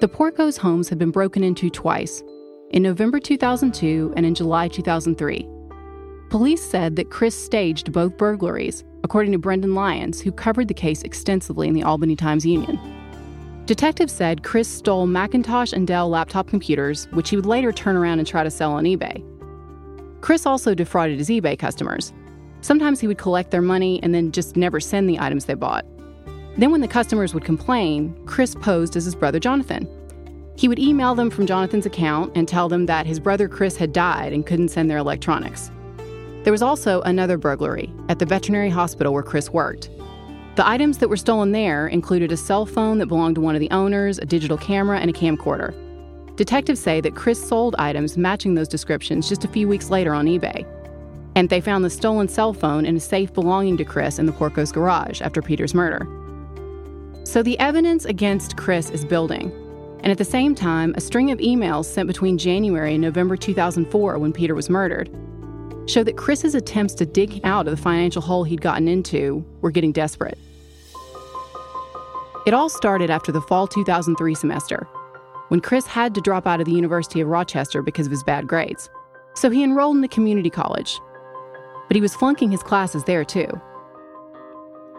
The 0.01 0.09
Porcos' 0.09 0.57
homes 0.57 0.89
had 0.89 0.99
been 0.99 1.13
broken 1.13 1.45
into 1.45 1.71
twice 1.71 2.25
in 2.71 2.83
November 2.83 3.21
2002 3.21 4.13
and 4.17 4.27
in 4.27 4.35
July 4.35 4.67
2003. 4.67 5.49
Police 6.31 6.69
said 6.69 6.97
that 6.97 7.11
Chris 7.11 7.35
staged 7.35 7.93
both 7.93 8.19
burglaries, 8.19 8.83
according 9.05 9.31
to 9.33 9.39
Brendan 9.39 9.77
Lyons, 9.77 10.21
who 10.21 10.33
covered 10.33 10.67
the 10.67 10.75
case 10.75 11.03
extensively 11.03 11.69
in 11.69 11.75
the 11.75 11.85
Albany 11.85 12.17
Times 12.17 12.45
Union. 12.45 12.77
Detectives 13.67 14.13
said 14.13 14.43
Chris 14.43 14.69
stole 14.69 15.07
Macintosh 15.07 15.73
and 15.73 15.87
Dell 15.87 16.09
laptop 16.09 16.49
computers, 16.49 17.07
which 17.13 17.31
he 17.31 17.37
would 17.37 17.47
later 17.47 17.71
turn 17.71 17.95
around 17.95 18.19
and 18.19 18.27
try 18.27 18.43
to 18.43 18.51
sell 18.51 18.73
on 18.73 18.85
eBay. 18.85 19.23
Chris 20.23 20.45
also 20.45 20.75
defrauded 20.75 21.19
his 21.19 21.29
eBay 21.29 21.57
customers. 21.57 22.13
Sometimes 22.63 22.99
he 22.99 23.07
would 23.07 23.19
collect 23.19 23.53
their 23.53 23.63
money 23.63 24.03
and 24.03 24.13
then 24.13 24.33
just 24.33 24.57
never 24.57 24.81
send 24.81 25.09
the 25.09 25.21
items 25.21 25.45
they 25.45 25.55
bought. 25.55 25.87
Then, 26.57 26.71
when 26.71 26.81
the 26.81 26.89
customers 26.89 27.35
would 27.35 27.45
complain, 27.45 28.17
Chris 28.27 28.55
posed 28.55 28.97
as 28.97 29.05
his 29.05 29.15
brother 29.15 29.41
Jonathan. 29.41 29.89
He 30.57 30.69
would 30.69 30.79
email 30.79 31.15
them 31.15 31.31
from 31.31 31.47
Jonathan's 31.47 31.87
account 31.87 32.33
and 32.37 32.47
tell 32.47 32.69
them 32.69 32.87
that 32.87 33.07
his 33.07 33.19
brother 33.19 33.49
Chris 33.49 33.77
had 33.77 33.93
died 33.93 34.33
and 34.33 34.47
couldn't 34.47 34.69
send 34.69 34.89
their 34.89 34.99
electronics. 34.99 35.71
There 36.45 36.53
was 36.53 36.63
also 36.63 37.01
another 37.03 37.37
burglary 37.37 37.93
at 38.09 38.19
the 38.19 38.27
veterinary 38.27 38.71
hospital 38.71 39.13
where 39.13 39.23
Chris 39.23 39.51
worked. 39.51 39.91
The 40.55 40.67
items 40.67 40.99
that 40.99 41.09
were 41.09 41.17
stolen 41.17 41.51
there 41.51 41.89
included 41.89 42.31
a 42.31 42.37
cell 42.37 42.67
phone 42.67 42.99
that 42.99 43.07
belonged 43.07 43.35
to 43.35 43.41
one 43.41 43.57
of 43.57 43.61
the 43.61 43.71
owners, 43.73 44.19
a 44.19 44.25
digital 44.25 44.57
camera, 44.57 45.01
and 45.01 45.11
a 45.11 45.13
camcorder. 45.13 45.75
Detectives 46.37 46.81
say 46.81 47.01
that 47.01 47.17
Chris 47.17 47.45
sold 47.45 47.75
items 47.79 48.17
matching 48.17 48.55
those 48.55 48.69
descriptions 48.69 49.29
just 49.29 49.45
a 49.45 49.49
few 49.49 49.67
weeks 49.67 49.91
later 49.91 50.15
on 50.15 50.27
eBay 50.27 50.65
and 51.37 51.49
they 51.49 51.61
found 51.61 51.85
the 51.85 51.91
stolen 51.91 52.29
cell 52.29 52.53
phone 52.53 52.87
in 52.87 52.97
a 52.97 53.01
safe 53.01 53.33
belonging 53.33 53.77
to 53.77 53.85
Chris 53.85 54.19
in 54.19 54.27
the 54.27 54.33
Porco's 54.33 54.73
garage 54.73 55.21
after 55.21 55.43
Peter's 55.43 55.75
murder. 55.75 56.07
So 57.25 57.43
the 57.43 57.59
evidence 57.59 58.05
against 58.05 58.57
Chris 58.57 58.91
is 58.91 59.05
building. 59.05 59.51
And 60.03 60.13
at 60.13 60.19
the 60.19 60.25
same 60.25 60.55
time, 60.55 60.95
a 60.97 61.01
string 61.01 61.31
of 61.31 61.39
emails 61.39 61.87
sent 61.87 62.07
between 62.07 62.39
January 62.39 62.93
and 62.93 63.03
November 63.03 63.37
2004, 63.37 64.19
when 64.19 64.33
Peter 64.33 64.55
was 64.55 64.71
murdered, 64.71 65.11
show 65.87 66.05
that 66.05 66.17
Chris's 66.17 66.55
attempts 66.55 66.95
to 66.95 67.07
dig 67.07 67.41
out 67.45 67.67
of 67.67 67.77
the 67.77 67.83
financial 67.83 68.23
hole 68.23 68.45
he'd 68.45 68.61
gotten 68.61 68.87
into 68.87 69.45
were 69.61 69.71
getting 69.71 69.93
desperate. 69.93 70.39
It 72.47 72.55
all 72.55 72.69
started 72.69 73.11
after 73.11 73.33
the 73.33 73.41
fall 73.41 73.67
2003 73.67 74.35
semester, 74.35 74.87
when 75.49 75.61
Chris 75.61 75.87
had 75.87 76.15
to 76.15 76.21
drop 76.21 76.47
out 76.47 76.61
of 76.61 76.67
the 76.67 76.73
University 76.73 77.21
of 77.21 77.29
Rochester 77.29 77.83
because 77.83 78.07
of 78.07 78.13
his 78.13 78.23
bad 78.23 78.47
grades. 78.47 78.91
So 79.35 79.51
he 79.51 79.65
enrolled 79.65 79.97
in 79.97 80.05
a 80.05 80.09
community 80.09 80.51
college 80.51 81.01
but 81.89 81.97
he 81.97 82.01
was 82.01 82.15
flunking 82.15 82.51
his 82.51 82.63
classes 82.63 83.05
there 83.05 83.25
too. 83.25 83.47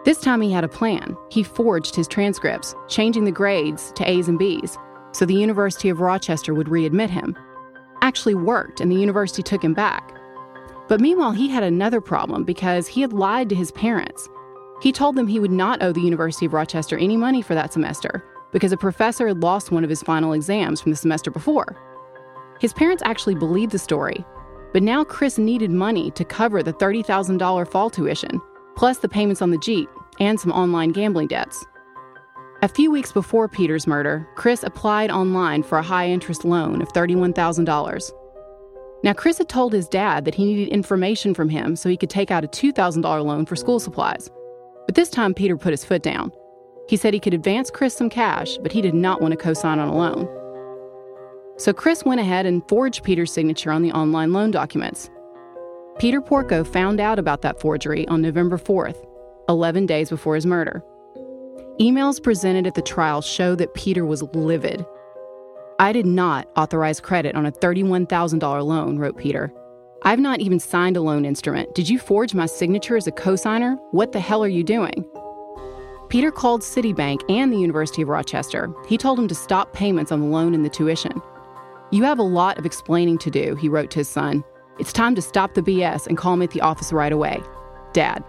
This 0.05 0.19
time 0.19 0.39
he 0.39 0.51
had 0.51 0.63
a 0.63 0.69
plan. 0.69 1.17
He 1.29 1.43
forged 1.43 1.95
his 1.95 2.07
transcripts, 2.07 2.75
changing 2.87 3.25
the 3.25 3.31
grades 3.31 3.91
to 3.93 4.09
A's 4.09 4.27
and 4.27 4.39
B's, 4.39 4.77
so 5.11 5.25
the 5.25 5.33
University 5.33 5.89
of 5.89 5.99
Rochester 5.99 6.53
would 6.53 6.67
readmit 6.67 7.09
him. 7.09 7.35
Actually 8.01 8.35
worked, 8.35 8.79
and 8.79 8.91
the 8.91 8.95
university 8.95 9.41
took 9.41 9.63
him 9.63 9.73
back. 9.73 10.15
But 10.87 11.01
meanwhile, 11.01 11.31
he 11.31 11.49
had 11.49 11.63
another 11.63 11.99
problem 12.01 12.43
because 12.43 12.87
he 12.87 13.01
had 13.01 13.13
lied 13.13 13.49
to 13.49 13.55
his 13.55 13.71
parents. 13.71 14.29
He 14.81 14.91
told 14.91 15.15
them 15.15 15.27
he 15.27 15.39
would 15.39 15.51
not 15.51 15.81
owe 15.81 15.91
the 15.91 16.01
University 16.01 16.45
of 16.45 16.53
Rochester 16.53 16.97
any 16.97 17.17
money 17.17 17.41
for 17.41 17.55
that 17.55 17.73
semester 17.73 18.23
because 18.53 18.71
a 18.71 18.77
professor 18.77 19.27
had 19.27 19.41
lost 19.41 19.71
one 19.71 19.83
of 19.83 19.89
his 19.89 20.03
final 20.03 20.33
exams 20.33 20.79
from 20.79 20.91
the 20.91 20.97
semester 20.97 21.31
before. 21.31 21.75
His 22.59 22.73
parents 22.73 23.03
actually 23.05 23.35
believed 23.35 23.71
the 23.71 23.79
story 23.79 24.23
but 24.75 24.83
now 24.83 25.05
Chris 25.05 25.37
needed 25.37 25.71
money 25.71 26.11
to 26.11 26.25
cover 26.25 26.61
the 26.61 26.73
$30,000 26.73 27.71
fall 27.71 27.89
tuition, 27.89 28.41
plus 28.75 28.97
the 28.97 29.07
payments 29.07 29.41
on 29.41 29.49
the 29.49 29.57
Jeep 29.57 29.87
and 30.19 30.39
some 30.39 30.51
online 30.51 30.91
gambling 30.91 31.27
debts. 31.27 31.65
A 32.61 32.67
few 32.67 32.89
weeks 32.89 33.11
before 33.11 33.47
Peter's 33.47 33.85
murder, 33.85 34.27
Chris 34.35 34.63
applied 34.63 35.11
online 35.11 35.61
for 35.61 35.77
a 35.77 35.83
high 35.83 36.09
interest 36.09 36.45
loan 36.45 36.81
of 36.81 36.87
$31,000. 36.93 38.11
Now, 39.03 39.13
Chris 39.13 39.37
had 39.37 39.49
told 39.49 39.71
his 39.71 39.87
dad 39.87 40.25
that 40.25 40.33
he 40.33 40.45
needed 40.45 40.69
information 40.69 41.33
from 41.33 41.49
him 41.49 41.75
so 41.75 41.89
he 41.89 41.97
could 41.97 42.09
take 42.09 42.31
out 42.31 42.43
a 42.43 42.47
$2,000 42.47 43.03
loan 43.25 43.45
for 43.45 43.55
school 43.55 43.79
supplies. 43.79 44.29
But 44.87 44.95
this 44.95 45.09
time, 45.09 45.33
Peter 45.33 45.57
put 45.57 45.71
his 45.71 45.85
foot 45.85 46.01
down. 46.01 46.31
He 46.87 46.97
said 46.97 47.13
he 47.13 47.19
could 47.19 47.33
advance 47.33 47.69
Chris 47.69 47.95
some 47.95 48.09
cash, 48.09 48.57
but 48.57 48.71
he 48.71 48.81
did 48.81 48.95
not 48.95 49.21
want 49.21 49.31
to 49.33 49.37
co 49.37 49.53
sign 49.53 49.79
on 49.79 49.89
a 49.89 49.95
loan. 49.95 50.27
So 51.57 51.71
Chris 51.71 52.03
went 52.03 52.19
ahead 52.19 52.45
and 52.45 52.67
forged 52.67 53.03
Peter's 53.03 53.31
signature 53.31 53.71
on 53.71 53.81
the 53.81 53.91
online 53.91 54.33
loan 54.33 54.51
documents. 54.51 55.09
Peter 55.99 56.19
Porco 56.19 56.63
found 56.63 56.99
out 56.99 57.17
about 57.17 57.41
that 57.43 57.61
forgery 57.61 58.07
on 58.07 58.21
November 58.21 58.57
4th, 58.57 59.05
11 59.49 59.85
days 59.85 60.09
before 60.09 60.35
his 60.35 60.45
murder. 60.45 60.83
Emails 61.79 62.21
presented 62.21 62.67
at 62.67 62.75
the 62.75 62.81
trial 62.81 63.21
show 63.21 63.55
that 63.55 63.73
Peter 63.73 64.05
was 64.05 64.23
livid. 64.33 64.85
I 65.77 65.91
did 65.91 66.05
not 66.05 66.47
authorize 66.55 67.01
credit 67.01 67.35
on 67.35 67.45
a 67.45 67.51
$31,000 67.51 68.65
loan, 68.65 68.97
wrote 68.97 69.17
Peter. 69.17 69.51
I've 70.03 70.19
not 70.19 70.39
even 70.39 70.59
signed 70.59 70.95
a 70.95 71.01
loan 71.01 71.25
instrument. 71.25 71.75
Did 71.75 71.89
you 71.89 71.99
forge 71.99 72.33
my 72.33 72.45
signature 72.45 72.95
as 72.95 73.07
a 73.07 73.11
cosigner? 73.11 73.77
What 73.91 74.11
the 74.11 74.19
hell 74.19 74.43
are 74.43 74.47
you 74.47 74.63
doing? 74.63 75.05
Peter 76.09 76.31
called 76.31 76.61
Citibank 76.61 77.21
and 77.29 77.51
the 77.51 77.57
University 77.57 78.03
of 78.03 78.09
Rochester. 78.09 78.71
He 78.87 78.97
told 78.97 79.17
them 79.17 79.27
to 79.27 79.35
stop 79.35 79.73
payments 79.73 80.11
on 80.11 80.21
the 80.21 80.27
loan 80.27 80.53
and 80.53 80.63
the 80.63 80.69
tuition. 80.69 81.21
You 81.91 82.03
have 82.03 82.19
a 82.19 82.23
lot 82.23 82.57
of 82.57 82.65
explaining 82.65 83.17
to 83.19 83.31
do, 83.31 83.55
he 83.55 83.67
wrote 83.67 83.91
to 83.91 83.99
his 83.99 84.09
son. 84.09 84.43
It's 84.79 84.93
time 84.93 85.15
to 85.15 85.21
stop 85.21 85.55
the 85.55 85.61
BS 85.61 86.07
and 86.07 86.17
call 86.17 86.37
me 86.37 86.45
at 86.45 86.51
the 86.51 86.61
office 86.61 86.93
right 86.93 87.11
away. 87.11 87.41
Dad. 87.93 88.23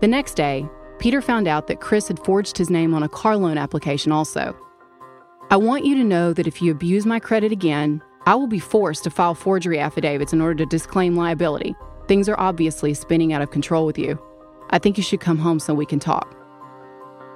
The 0.00 0.08
next 0.08 0.34
day, 0.34 0.66
Peter 0.98 1.20
found 1.20 1.46
out 1.46 1.66
that 1.66 1.80
Chris 1.80 2.08
had 2.08 2.24
forged 2.24 2.56
his 2.56 2.70
name 2.70 2.94
on 2.94 3.02
a 3.02 3.08
car 3.08 3.36
loan 3.36 3.58
application 3.58 4.12
also. 4.12 4.56
I 5.50 5.56
want 5.56 5.84
you 5.84 5.94
to 5.96 6.04
know 6.04 6.32
that 6.32 6.46
if 6.46 6.62
you 6.62 6.72
abuse 6.72 7.04
my 7.04 7.20
credit 7.20 7.52
again, 7.52 8.02
I 8.24 8.34
will 8.34 8.46
be 8.46 8.58
forced 8.58 9.04
to 9.04 9.10
file 9.10 9.34
forgery 9.34 9.78
affidavits 9.78 10.32
in 10.32 10.40
order 10.40 10.54
to 10.54 10.66
disclaim 10.66 11.16
liability. 11.16 11.74
Things 12.06 12.28
are 12.30 12.40
obviously 12.40 12.94
spinning 12.94 13.32
out 13.34 13.42
of 13.42 13.50
control 13.50 13.84
with 13.84 13.98
you. 13.98 14.18
I 14.70 14.78
think 14.78 14.96
you 14.96 15.02
should 15.02 15.20
come 15.20 15.38
home 15.38 15.58
so 15.58 15.74
we 15.74 15.86
can 15.86 15.98
talk. 15.98 16.34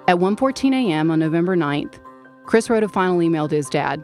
At 0.08 0.16
1:14 0.16 0.72
a.m. 0.72 1.10
on 1.10 1.18
November 1.18 1.56
9th, 1.56 1.98
Chris 2.46 2.70
wrote 2.70 2.82
a 2.82 2.88
final 2.88 3.20
email 3.22 3.48
to 3.48 3.56
his 3.56 3.68
dad. 3.68 4.02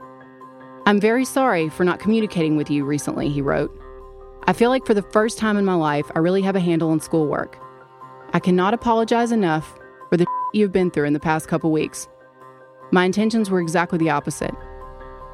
I'm 0.86 1.00
very 1.00 1.24
sorry 1.24 1.68
for 1.68 1.84
not 1.84 2.00
communicating 2.00 2.56
with 2.56 2.70
you 2.70 2.84
recently, 2.84 3.28
he 3.28 3.40
wrote. 3.40 3.70
I 4.46 4.52
feel 4.52 4.70
like 4.70 4.86
for 4.86 4.94
the 4.94 5.10
first 5.12 5.38
time 5.38 5.56
in 5.56 5.64
my 5.64 5.74
life, 5.74 6.10
I 6.14 6.18
really 6.18 6.42
have 6.42 6.56
a 6.56 6.60
handle 6.60 6.90
on 6.90 7.00
schoolwork. 7.00 7.58
I 8.32 8.38
cannot 8.38 8.74
apologize 8.74 9.32
enough 9.32 9.76
for 10.08 10.16
the 10.16 10.26
you've 10.52 10.72
been 10.72 10.90
through 10.90 11.06
in 11.06 11.12
the 11.12 11.20
past 11.20 11.48
couple 11.48 11.72
weeks. 11.72 12.08
My 12.92 13.04
intentions 13.04 13.50
were 13.50 13.60
exactly 13.60 13.98
the 13.98 14.10
opposite. 14.10 14.54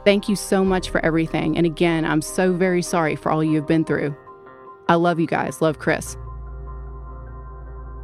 Thank 0.04 0.28
you 0.28 0.36
so 0.36 0.64
much 0.64 0.88
for 0.88 1.04
everything, 1.04 1.56
and 1.56 1.66
again, 1.66 2.04
I'm 2.04 2.22
so 2.22 2.52
very 2.52 2.80
sorry 2.80 3.16
for 3.16 3.30
all 3.30 3.44
you 3.44 3.56
have 3.56 3.66
been 3.66 3.84
through. 3.84 4.16
I 4.88 4.94
love 4.94 5.18
you 5.18 5.26
guys. 5.26 5.60
Love 5.60 5.78
Chris. 5.78 6.16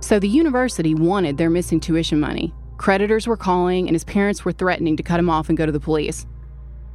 So 0.01 0.19
the 0.19 0.29
university 0.29 0.95
wanted 0.95 1.39
their 1.39 1.49
missing 1.49 1.81
tuition 1.81 2.19
money. 2.19 2.53
Creditors 2.77 3.27
were 3.27 3.37
calling, 3.37 3.87
and 3.87 3.95
his 3.95 4.05
parents 4.05 4.45
were 4.45 4.53
threatening 4.53 4.97
to 4.97 5.03
cut 5.03 5.21
him 5.21 5.31
off 5.31 5.49
and 5.49 5.57
go 5.57 5.65
to 5.65 5.73
the 5.73 5.81
police. 5.81 6.27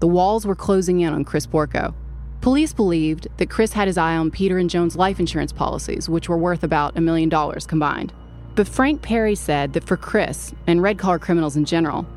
The 0.02 0.08
walls 0.08 0.46
were 0.46 0.56
closing 0.56 1.00
in 1.00 1.14
on 1.14 1.24
Chris 1.24 1.48
Porco. 1.48 1.96
Police 2.42 2.74
believed 2.74 3.28
that 3.38 3.50
Chris 3.50 3.74
had 3.74 3.88
his 3.88 3.98
eye 3.98 4.16
on 4.16 4.32
Peter 4.32 4.58
and 4.58 4.70
Joan's 4.70 4.96
life 4.96 5.20
insurance 5.20 5.52
policies, 5.52 6.08
which 6.08 6.30
were 6.30 6.38
worth 6.38 6.64
about 6.64 6.98
a 6.98 7.02
million 7.02 7.30
dollars 7.30 7.66
combined. 7.66 8.14
But 8.56 8.68
Frank 8.68 9.02
Perri 9.02 9.36
said 9.36 9.74
that 9.74 9.84
for 9.84 9.98
Chris, 9.98 10.54
and 10.66 10.82
red 10.82 10.98
collar 10.98 11.20
criminals 11.20 11.58
in 11.58 11.66
general, 11.66 12.08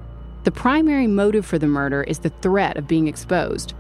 the 0.45 0.51
primary 0.51 1.07
motive 1.07 1.45
for 1.45 1.59
the 1.59 1.67
murder 1.67 2.03
is 2.03 2.21
the 2.21 2.31
threat 2.31 2.77
of 2.77 2.89
being 2.89 3.09
exposed. 3.09 3.75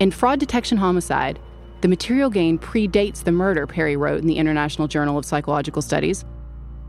In 0.00 0.10
fraud 0.10 0.40
detection 0.40 0.78
homicide, 0.78 1.38
the 1.80 1.88
material 1.88 2.30
gain 2.30 2.58
predates 2.58 3.22
the 3.22 3.32
murder, 3.32 3.66
Perri 3.66 3.96
wrote 3.96 4.20
in 4.20 4.26
the 4.26 4.38
International 4.38 4.88
Journal 4.88 5.18
of 5.18 5.24
Psychological 5.24 5.82
Studies. 5.82 6.24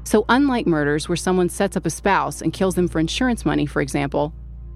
So, 0.04 0.26
unlike 0.30 0.66
murders 0.66 1.10
where 1.10 1.16
someone 1.16 1.50
sets 1.50 1.76
up 1.76 1.86
a 1.86 1.90
spouse 1.90 2.42
and 2.42 2.54
kills 2.54 2.76
them 2.76 2.88
for 2.88 3.00
insurance 3.00 3.46
money, 3.46 3.66
for 3.66 3.82
example, 3.82 4.34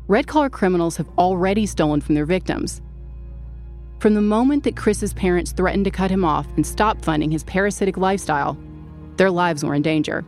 red 0.07 0.27
collar 0.27 0.49
criminals 0.49 0.97
have 0.97 1.07
already 1.17 1.65
stolen 1.65 2.01
from 2.01 2.15
their 2.15 2.25
victims. 2.25 2.81
From 4.03 4.15
the 4.15 4.22
moment 4.22 4.65
that 4.65 4.75
Chris's 4.75 5.13
parents 5.13 5.53
threatened 5.53 5.86
to 5.86 5.89
cut 5.89 6.12
him 6.12 6.25
off 6.25 6.45
and 6.57 6.67
stop 6.67 7.01
funding 7.01 7.31
his 7.31 7.45
parasitic 7.45 7.95
lifestyle, 7.95 8.57
their 9.15 9.31
lives 9.31 9.63
were 9.63 9.75
in 9.75 9.81
danger. 9.81 10.25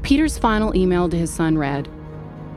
Peter's 0.00 0.38
final 0.38 0.74
email 0.74 1.06
to 1.10 1.18
his 1.18 1.30
son 1.30 1.58
read 1.58 1.90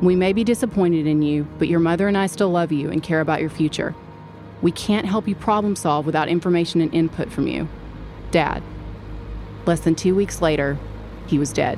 We 0.02 0.16
may 0.16 0.32
be 0.32 0.46
disappointed 0.46 1.08
in 1.08 1.24
you, 1.24 1.46
but 1.60 1.68
your 1.68 1.82
mother 1.82 2.08
and 2.08 2.18
I 2.18 2.28
still 2.28 2.50
love 2.50 2.72
you 2.72 2.90
and 2.90 3.04
care 3.04 3.20
about 3.20 3.42
your 3.42 3.50
future. 3.50 3.94
We 4.62 4.72
can't 4.72 5.06
help 5.06 5.28
you 5.28 5.36
problem 5.36 5.76
solve 5.76 6.06
without 6.06 6.30
information 6.30 6.80
and 6.80 6.94
input 6.94 7.30
from 7.30 7.46
you. 7.46 7.68
Dad. 8.32 8.64
Less 9.66 9.82
than 9.82 9.94
two 9.96 10.16
weeks 10.16 10.42
later, 10.42 10.78
he 11.26 11.38
was 11.38 11.52
dead. 11.52 11.78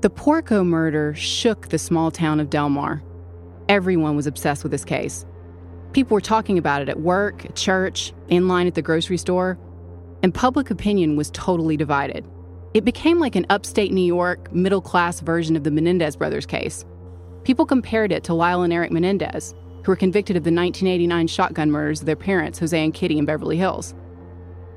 The 0.00 0.10
Porco 0.10 0.62
murder 0.62 1.12
shook 1.14 1.68
the 1.68 1.78
small 1.78 2.12
town 2.12 2.38
of 2.38 2.50
Delmar. 2.50 3.02
Everyone 3.68 4.14
was 4.14 4.28
obsessed 4.28 4.62
with 4.62 4.70
this 4.70 4.84
case. 4.84 5.26
People 5.92 6.14
were 6.14 6.20
talking 6.20 6.56
about 6.56 6.82
it 6.82 6.88
at 6.88 7.00
work, 7.00 7.44
at 7.44 7.56
church, 7.56 8.12
in 8.28 8.46
line 8.46 8.68
at 8.68 8.76
the 8.76 8.82
grocery 8.82 9.16
store, 9.16 9.58
and 10.22 10.32
public 10.32 10.70
opinion 10.70 11.16
was 11.16 11.32
totally 11.32 11.76
divided. 11.76 12.24
It 12.74 12.84
became 12.84 13.18
like 13.18 13.34
an 13.34 13.46
upstate 13.50 13.92
New 13.92 14.04
York, 14.04 14.52
middle 14.52 14.80
class 14.80 15.18
version 15.18 15.56
of 15.56 15.64
the 15.64 15.72
Menendez 15.72 16.14
brothers 16.14 16.46
case. 16.46 16.84
People 17.42 17.66
compared 17.66 18.12
it 18.12 18.22
to 18.24 18.34
Lyle 18.34 18.62
and 18.62 18.72
Eric 18.72 18.92
Menendez, 18.92 19.52
who 19.84 19.90
were 19.90 19.96
convicted 19.96 20.36
of 20.36 20.44
the 20.44 20.52
1989 20.52 21.26
shotgun 21.26 21.72
murders 21.72 22.00
of 22.00 22.06
their 22.06 22.14
parents, 22.14 22.60
Jose 22.60 22.84
and 22.84 22.94
Kitty, 22.94 23.18
in 23.18 23.24
Beverly 23.24 23.56
Hills. 23.56 23.96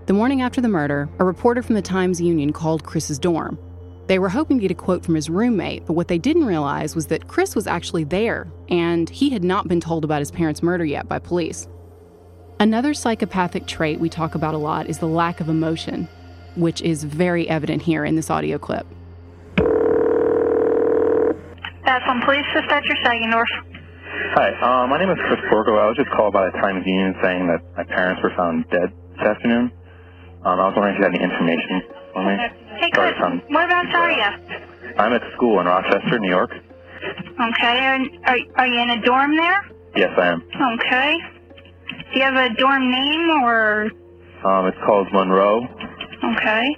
The 0.08 0.14
morning 0.14 0.42
after 0.42 0.62
the 0.62 0.68
murder, 0.68 1.10
a 1.20 1.26
reporter 1.26 1.62
from 1.62 1.76
the 1.76 1.82
Times 1.84 2.20
Union 2.20 2.52
called 2.52 2.84
Chris's 2.84 3.20
dorm. 3.20 3.60
They 4.08 4.20
were 4.20 4.30
hoping 4.30 4.58
to 4.58 4.62
get 4.62 4.72
a 4.72 4.76
quote 4.76 5.06
from 5.06 5.16
his 5.16 5.30
roommate, 5.30 5.86
but 5.86 5.94
what 5.94 6.08
they 6.08 6.18
didn't 6.18 6.46
realize 6.46 6.96
was 6.96 7.08
that 7.08 7.28
Chris 7.28 7.56
was 7.56 7.68
actually 7.68 8.04
there, 8.04 8.48
and 8.70 9.10
he 9.10 9.30
had 9.30 9.44
not 9.44 9.68
been 9.68 9.80
told 9.80 10.04
about 10.04 10.20
his 10.20 10.32
parents' 10.32 10.64
murder 10.64 10.84
yet 10.84 11.08
by 11.08 11.20
police. 11.20 11.68
Another 12.60 12.94
psychopathic 12.94 13.68
trait 13.68 14.00
we 14.00 14.10
talk 14.10 14.36
about 14.36 14.54
a 14.54 14.58
lot 14.58 14.88
is 14.90 15.00
the 15.00 15.08
lack 15.08 15.40
of 15.40 15.50
emotion, 15.50 16.08
which 16.56 16.82
is 16.82 17.04
very 17.04 17.48
evident 17.48 17.82
here 17.82 18.06
in 18.06 18.16
this 18.16 18.30
audio 18.30 18.58
clip. 18.58 18.86
That's 21.86 22.06
on 22.08 22.22
police 22.22 22.46
dispatcher 22.54 22.96
Sagendorf. 23.04 23.50
Hi, 24.36 24.54
uh, 24.62 24.88
my 24.88 25.00
name 25.00 25.10
is 25.10 25.18
Chris 25.28 25.40
Porco. 25.50 25.76
I 25.78 25.88
was 25.88 25.98
just 25.98 26.10
called 26.12 26.34
by 26.34 26.46
the 26.46 26.58
Times 26.60 26.86
Union 26.86 27.16
saying 27.24 27.48
that 27.48 27.62
my 27.76 27.84
parents 27.84 28.22
were 28.22 28.32
found 28.36 28.66
dead 28.70 28.94
this 29.18 29.28
afternoon. 29.28 29.72
Um, 30.46 30.60
I 30.60 30.68
was 30.68 30.74
wondering 30.76 30.96
if 30.96 31.00
you 31.00 31.06
had 31.06 31.16
any 31.16 31.24
information 31.24 31.82
for 32.14 32.24
me. 32.24 32.38
Hey, 32.82 32.90
Chris, 32.90 33.14
whereabouts 33.52 33.94
are 33.94 34.12
you? 34.12 34.96
I'm 34.98 35.14
at 35.14 35.22
school 35.36 35.60
in 35.60 35.68
Rochester, 35.68 36.18
New 36.18 36.30
York. 36.30 36.50
Okay, 36.50 37.78
and 37.78 38.10
are, 38.26 38.38
are 38.56 38.66
you 38.68 38.82
in 38.82 38.90
a 38.90 39.02
dorm 39.06 39.38
there? 39.38 39.70
Yes, 39.96 40.10
I 40.18 40.30
am. 40.30 40.42
Okay. 40.42 41.16
Do 42.12 42.20
you 42.20 42.24
have 42.26 42.34
a 42.34 42.56
dorm 42.56 42.90
name 42.90 43.30
or? 43.44 43.84
Um, 44.44 44.66
it's 44.66 44.78
called 44.84 45.10
Monroe. 45.14 45.62
Okay. 45.62 46.76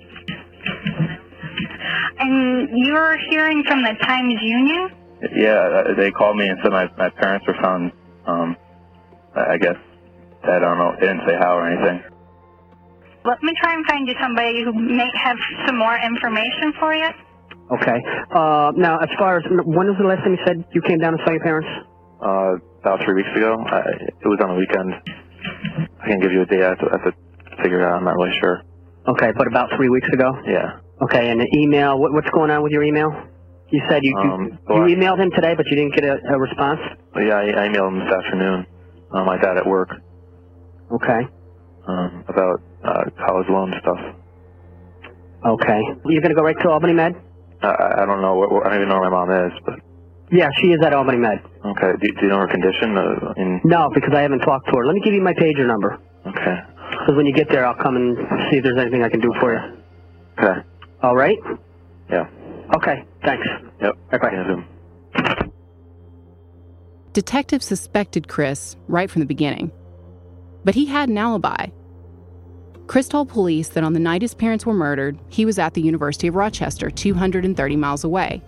And 2.20 2.68
you're 2.78 3.18
hearing 3.30 3.64
from 3.66 3.84
the 3.84 3.96
Times 4.02 4.36
Union? 4.42 4.90
Yeah, 5.34 5.54
uh, 5.88 5.94
they 5.96 6.12
called 6.12 6.36
me 6.36 6.50
and 6.50 6.60
said 6.62 6.74
my, 6.74 6.90
my 6.98 7.12
parents 7.12 7.48
were 7.48 7.56
found, 7.62 7.94
um, 8.28 8.58
I 9.34 9.54
I 9.54 9.58
guess, 9.58 9.78
I 10.44 10.60
don't 10.60 10.78
know, 10.78 10.96
they 11.00 11.08
didn't 11.08 11.22
say 11.26 11.36
how 11.40 11.56
or 11.58 11.66
anything. 11.70 12.04
Let 13.26 13.42
me 13.42 13.54
try 13.60 13.74
and 13.74 13.86
find 13.86 14.08
you 14.08 14.16
somebody 14.22 14.64
who 14.64 14.74
may 14.74 15.10
have 15.24 15.38
some 15.66 15.78
more 15.78 15.96
information 15.96 16.74
for 16.80 16.94
you. 16.94 17.08
Okay. 17.72 18.00
Uh, 18.32 18.72
now, 18.76 19.00
as 19.00 19.10
far 19.18 19.38
as 19.38 19.44
when 19.50 19.88
was 19.88 19.96
the 19.98 20.08
last 20.08 20.20
time 20.24 20.36
you 20.36 20.44
said 20.46 20.66
you 20.74 20.82
came 20.82 21.00
down 21.00 21.18
to 21.18 21.24
saw 21.24 21.32
your 21.32 21.44
parents? 21.44 21.70
Uh, 22.20 22.60
about 22.84 23.00
three 23.06 23.16
weeks 23.16 23.32
ago. 23.36 23.56
I, 23.56 23.80
it 24.20 24.28
was 24.28 24.40
on 24.44 24.52
a 24.52 24.56
weekend. 24.60 24.92
I 26.04 26.08
can 26.08 26.20
give 26.20 26.32
you 26.32 26.42
a 26.44 26.46
day. 26.46 26.64
I 26.64 26.76
have 26.76 26.80
to, 26.80 26.88
I 26.92 26.98
have 27.00 27.06
to 27.08 27.64
figure 27.64 27.80
it 27.80 27.86
out. 27.88 27.96
I'm 27.96 28.04
not 28.04 28.16
really 28.16 28.36
sure. 28.42 28.62
Okay, 29.08 29.32
but 29.38 29.48
about 29.48 29.70
three 29.76 29.90
weeks 29.90 30.08
ago. 30.12 30.32
Yeah. 30.46 30.80
Okay, 31.02 31.32
and 31.32 31.40
the 31.40 31.48
email. 31.56 32.00
What, 32.00 32.14
what's 32.14 32.30
going 32.30 32.52
on 32.52 32.64
with 32.64 32.72
your 32.72 32.84
email? 32.84 33.10
You 33.70 33.82
said 33.90 34.04
you 34.04 34.16
Um, 34.16 34.60
you, 34.70 34.88
you 34.88 34.96
emailed 34.96 35.20
him 35.20 35.32
today, 35.32 35.56
but 35.56 35.66
you 35.68 35.76
didn't 35.76 35.96
get 35.96 36.04
a, 36.04 36.20
a 36.36 36.40
response. 36.40 36.80
Yeah, 37.16 37.36
I, 37.36 37.66
I 37.66 37.68
emailed 37.68 37.88
him 37.88 38.00
this 38.00 38.14
afternoon. 38.14 38.68
Uh, 39.12 39.24
my 39.24 39.38
dad 39.38 39.58
at 39.58 39.66
work. 39.66 39.90
Okay. 40.92 41.22
Um, 41.88 42.24
about 42.28 42.62
uh, 42.84 43.04
college 43.28 43.48
loan 43.50 43.74
stuff. 43.82 44.00
Okay. 45.46 45.82
You're 46.06 46.22
gonna 46.22 46.36
go 46.36 46.42
right 46.44 46.56
to 46.62 46.70
Albany 46.70 46.94
Med? 46.94 47.16
I- 47.62 47.68
I, 47.68 48.04
I 48.04 48.06
don't 48.06 48.22
know. 48.22 48.36
What, 48.36 48.52
what, 48.52 48.66
I 48.66 48.70
don't 48.70 48.78
even 48.80 48.90
know 48.90 49.00
where 49.02 49.10
my 49.12 49.26
mom 49.26 49.48
is. 49.48 49.54
But 49.66 49.80
Yeah, 50.32 50.50
she 50.62 50.68
is 50.68 50.80
at 50.86 50.94
Albany 50.94 51.18
Med. 51.18 51.40
okay. 51.66 51.92
Do, 52.00 52.08
do 52.08 52.22
you 52.22 52.30
know 52.30 52.40
her 52.40 52.48
condition? 52.48 52.98
Uh, 52.98 53.34
in 53.36 53.60
No, 53.66 53.90
because 53.94 54.14
I 54.16 54.22
haven't 54.22 54.40
talked 54.40 54.68
to 54.68 54.78
her. 54.78 54.86
Let 54.86 54.96
me 54.96 55.02
give 55.04 55.14
you 55.14 55.22
my 55.22 55.34
pager 55.34 55.68
number. 55.68 56.00
okay. 56.28 56.56
Because 56.92 57.16
when 57.18 57.26
you 57.26 57.34
get 57.34 57.50
there, 57.50 57.66
I'll 57.66 57.76
come 57.82 57.96
and 57.98 58.16
see 58.52 58.58
if 58.58 58.64
there's 58.64 58.78
anything 58.80 59.04
I 59.04 59.10
can 59.10 59.20
do 59.20 59.34
for 59.42 59.52
you. 59.54 59.60
Okay. 60.40 60.62
All 61.02 61.16
right. 61.16 61.38
Yeah. 62.10 62.28
Okay. 62.78 63.04
Thanks. 63.26 63.46
Yep. 63.82 63.94
Bye 64.12 64.18
bye. 64.20 64.64
Detectives 67.14 67.66
suspected 67.66 68.28
Chris 68.28 68.76
right 68.88 69.10
from 69.12 69.20
the 69.20 69.26
beginning, 69.26 69.72
but 70.64 70.76
he 70.76 70.86
had 70.86 71.10
an 71.10 71.18
alibi. 71.18 71.68
Chris 72.88 73.08
told 73.08 73.30
police 73.30 73.70
that 73.70 73.84
on 73.84 73.94
the 73.94 74.00
night 74.00 74.22
his 74.22 74.34
parents 74.34 74.66
were 74.66 74.74
murdered, 74.74 75.18
he 75.30 75.46
was 75.46 75.58
at 75.58 75.74
the 75.74 75.82
University 75.82 76.28
of 76.28 76.36
Rochester, 76.36 76.90
230 76.90 77.76
miles 77.76 78.04
away. 78.04 78.42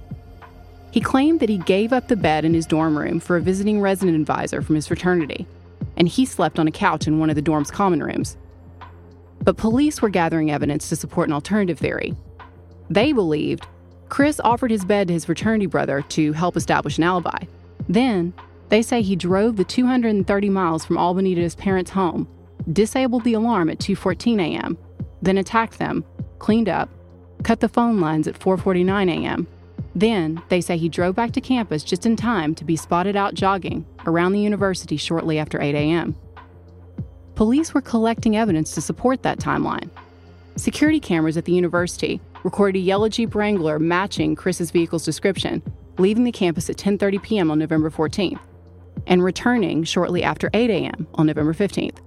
He 0.91 1.01
claimed 1.01 1.39
that 1.39 1.49
he 1.49 1.57
gave 1.57 1.91
up 1.91 2.07
the 2.07 2.15
bed 2.15 2.45
in 2.45 2.53
his 2.53 2.65
dorm 2.65 2.97
room 2.97 3.19
for 3.19 3.37
a 3.37 3.41
visiting 3.41 3.81
resident 3.81 4.19
advisor 4.19 4.61
from 4.61 4.75
his 4.75 4.87
fraternity, 4.87 5.47
and 5.97 6.07
he 6.07 6.25
slept 6.25 6.59
on 6.59 6.67
a 6.67 6.71
couch 6.71 7.07
in 7.07 7.19
one 7.19 7.29
of 7.29 7.35
the 7.35 7.41
dorm's 7.41 7.71
common 7.71 8.03
rooms. 8.03 8.37
But 9.43 9.57
police 9.57 10.01
were 10.01 10.09
gathering 10.09 10.51
evidence 10.51 10.89
to 10.89 10.95
support 10.95 11.27
an 11.27 11.33
alternative 11.33 11.79
theory. 11.79 12.15
They 12.89 13.13
believed 13.13 13.67
Chris 14.09 14.39
offered 14.43 14.71
his 14.71 14.85
bed 14.85 15.07
to 15.07 15.13
his 15.13 15.25
fraternity 15.25 15.65
brother 15.65 16.01
to 16.09 16.33
help 16.33 16.55
establish 16.55 16.97
an 16.97 17.03
alibi. 17.03 17.39
Then, 17.89 18.33
they 18.75 18.81
say 18.81 19.01
he 19.01 19.15
drove 19.15 19.55
the 19.55 19.63
230 19.63 20.49
miles 20.49 20.83
from 20.83 20.97
Albany 20.97 21.33
to 21.33 21.39
his 21.39 21.55
parents' 21.55 21.91
home, 21.91 22.27
disabled 22.73 23.23
the 23.23 23.33
alarm 23.33 23.69
at 23.69 23.79
2:14 23.79 24.37
a.m., 24.41 24.77
then 25.21 25.37
attacked 25.37 25.79
them, 25.79 26.03
cleaned 26.39 26.67
up, 26.67 26.89
cut 27.41 27.61
the 27.61 27.69
phone 27.69 28.01
lines 28.01 28.27
at 28.27 28.37
4:49 28.37 29.09
a.m. 29.09 29.47
Then, 29.95 30.41
they 30.49 30.59
say 30.59 30.75
he 30.75 30.89
drove 30.89 31.15
back 31.15 31.31
to 31.31 31.39
campus 31.39 31.85
just 31.85 32.05
in 32.05 32.17
time 32.17 32.53
to 32.55 32.65
be 32.65 32.75
spotted 32.75 33.15
out 33.15 33.33
jogging 33.33 33.85
around 34.05 34.33
the 34.33 34.41
university 34.41 34.97
shortly 34.97 35.39
after 35.39 35.61
8 35.61 35.73
a.m. 35.73 36.13
Police 37.35 37.73
were 37.73 37.79
collecting 37.79 38.35
evidence 38.35 38.75
to 38.75 38.81
support 38.81 39.23
that 39.23 39.39
timeline. 39.39 39.89
Security 40.57 40.99
cameras 40.99 41.37
at 41.37 41.45
the 41.45 41.53
university 41.53 42.19
recorded 42.43 42.79
a 42.79 42.81
yellow 42.81 43.07
Jeep 43.07 43.35
Wrangler 43.35 43.79
matching 43.79 44.35
Chris's 44.35 44.71
vehicle's 44.71 45.05
description, 45.05 45.63
leaving 45.97 46.25
the 46.25 46.33
campus 46.33 46.69
at 46.69 46.75
10:30 46.75 47.23
p.m. 47.23 47.49
on 47.49 47.57
November 47.57 47.89
14th 47.89 48.41
and 49.07 49.23
returning 49.23 49.83
shortly 49.83 50.23
after 50.23 50.49
8 50.53 50.69
a.m. 50.69 51.07
on 51.15 51.27
November 51.27 51.53
15th. 51.53 51.97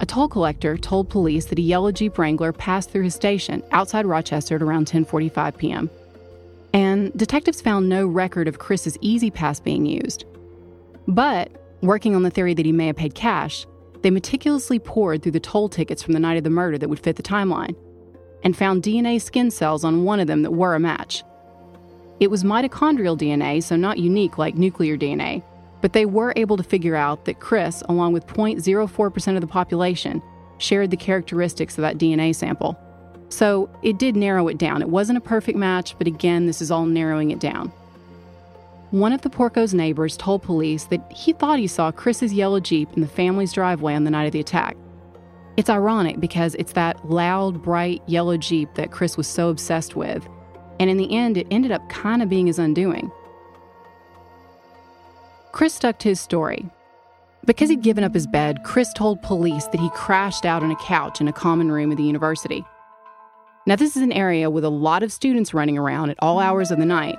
A 0.00 0.06
toll 0.06 0.28
collector 0.28 0.76
told 0.76 1.08
police 1.08 1.46
that 1.46 1.58
a 1.58 1.62
yellow 1.62 1.92
Jeep 1.92 2.18
Wrangler 2.18 2.52
passed 2.52 2.90
through 2.90 3.04
his 3.04 3.14
station 3.14 3.62
outside 3.70 4.04
Rochester 4.04 4.56
at 4.56 4.62
around 4.62 4.86
10:45 4.86 5.56
p.m. 5.56 5.90
And 6.72 7.12
detectives 7.16 7.60
found 7.60 7.88
no 7.88 8.06
record 8.06 8.48
of 8.48 8.58
Chris's 8.58 8.98
E-ZPass 9.00 9.62
being 9.62 9.86
used. 9.86 10.24
But, 11.06 11.52
working 11.82 12.16
on 12.16 12.22
the 12.22 12.30
theory 12.30 12.54
that 12.54 12.66
he 12.66 12.72
may 12.72 12.88
have 12.88 12.96
paid 12.96 13.14
cash, 13.14 13.66
they 14.02 14.10
meticulously 14.10 14.78
poured 14.78 15.22
through 15.22 15.32
the 15.32 15.40
toll 15.40 15.68
tickets 15.68 16.02
from 16.02 16.14
the 16.14 16.20
night 16.20 16.36
of 16.36 16.44
the 16.44 16.50
murder 16.50 16.78
that 16.78 16.88
would 16.88 16.98
fit 16.98 17.16
the 17.16 17.22
timeline 17.22 17.76
and 18.42 18.56
found 18.56 18.82
DNA 18.82 19.20
skin 19.20 19.50
cells 19.50 19.84
on 19.84 20.04
one 20.04 20.18
of 20.18 20.26
them 20.26 20.42
that 20.42 20.50
were 20.50 20.74
a 20.74 20.80
match. 20.80 21.22
It 22.18 22.30
was 22.30 22.44
mitochondrial 22.44 23.16
DNA, 23.16 23.62
so 23.62 23.76
not 23.76 23.98
unique 23.98 24.38
like 24.38 24.56
nuclear 24.56 24.96
DNA, 24.96 25.42
but 25.82 25.92
they 25.92 26.06
were 26.06 26.32
able 26.36 26.56
to 26.56 26.62
figure 26.62 26.96
out 26.96 27.26
that 27.26 27.40
Chris, 27.40 27.82
along 27.88 28.14
with 28.14 28.26
0.04% 28.26 29.34
of 29.34 29.40
the 29.40 29.46
population, 29.46 30.22
shared 30.58 30.90
the 30.90 30.96
characteristics 30.96 31.76
of 31.76 31.82
that 31.82 31.98
DNA 31.98 32.34
sample. 32.34 32.78
So 33.28 33.68
it 33.82 33.98
did 33.98 34.16
narrow 34.16 34.48
it 34.48 34.58
down. 34.58 34.80
It 34.80 34.88
wasn't 34.88 35.18
a 35.18 35.22
perfect 35.22 35.58
match, 35.58 35.96
but 35.98 36.06
again, 36.06 36.46
this 36.46 36.62
is 36.62 36.70
all 36.70 36.86
narrowing 36.86 37.30
it 37.30 37.40
down. 37.40 37.68
One 38.90 39.12
of 39.12 39.22
the 39.22 39.30
Porco's 39.30 39.74
neighbors 39.74 40.16
told 40.16 40.42
police 40.42 40.84
that 40.84 41.10
he 41.10 41.32
thought 41.32 41.58
he 41.58 41.66
saw 41.66 41.90
Chris's 41.90 42.32
yellow 42.32 42.60
Jeep 42.60 42.90
in 42.94 43.00
the 43.00 43.08
family's 43.08 43.52
driveway 43.52 43.94
on 43.94 44.04
the 44.04 44.10
night 44.10 44.26
of 44.26 44.32
the 44.32 44.40
attack. 44.40 44.76
It's 45.56 45.70
ironic 45.70 46.20
because 46.20 46.54
it's 46.56 46.74
that 46.74 47.08
loud, 47.08 47.62
bright 47.62 48.02
yellow 48.06 48.36
Jeep 48.36 48.74
that 48.74 48.92
Chris 48.92 49.16
was 49.16 49.26
so 49.26 49.48
obsessed 49.48 49.96
with, 49.96 50.28
and 50.78 50.90
in 50.90 50.96
the 50.96 51.16
end, 51.16 51.38
it 51.38 51.46
ended 51.50 51.72
up 51.72 51.88
kind 51.88 52.22
of 52.22 52.28
being 52.28 52.46
his 52.46 52.58
undoing. 52.58 53.10
Chris 55.52 55.74
stuck 55.74 55.98
to 55.98 56.08
his 56.08 56.20
story. 56.20 56.66
Because 57.44 57.68
he'd 57.68 57.82
given 57.82 58.04
up 58.04 58.14
his 58.14 58.26
bed, 58.26 58.64
Chris 58.64 58.92
told 58.94 59.22
police 59.22 59.66
that 59.66 59.80
he 59.80 59.90
crashed 59.90 60.46
out 60.46 60.62
on 60.62 60.70
a 60.70 60.76
couch 60.76 61.20
in 61.20 61.28
a 61.28 61.32
common 61.32 61.70
room 61.70 61.90
of 61.90 61.98
the 61.98 62.02
university. 62.04 62.64
Now, 63.66 63.76
this 63.76 63.96
is 63.96 64.02
an 64.02 64.12
area 64.12 64.50
with 64.50 64.64
a 64.64 64.70
lot 64.70 65.02
of 65.02 65.12
students 65.12 65.54
running 65.54 65.78
around 65.78 66.10
at 66.10 66.16
all 66.20 66.40
hours 66.40 66.70
of 66.70 66.78
the 66.78 66.86
night, 66.86 67.18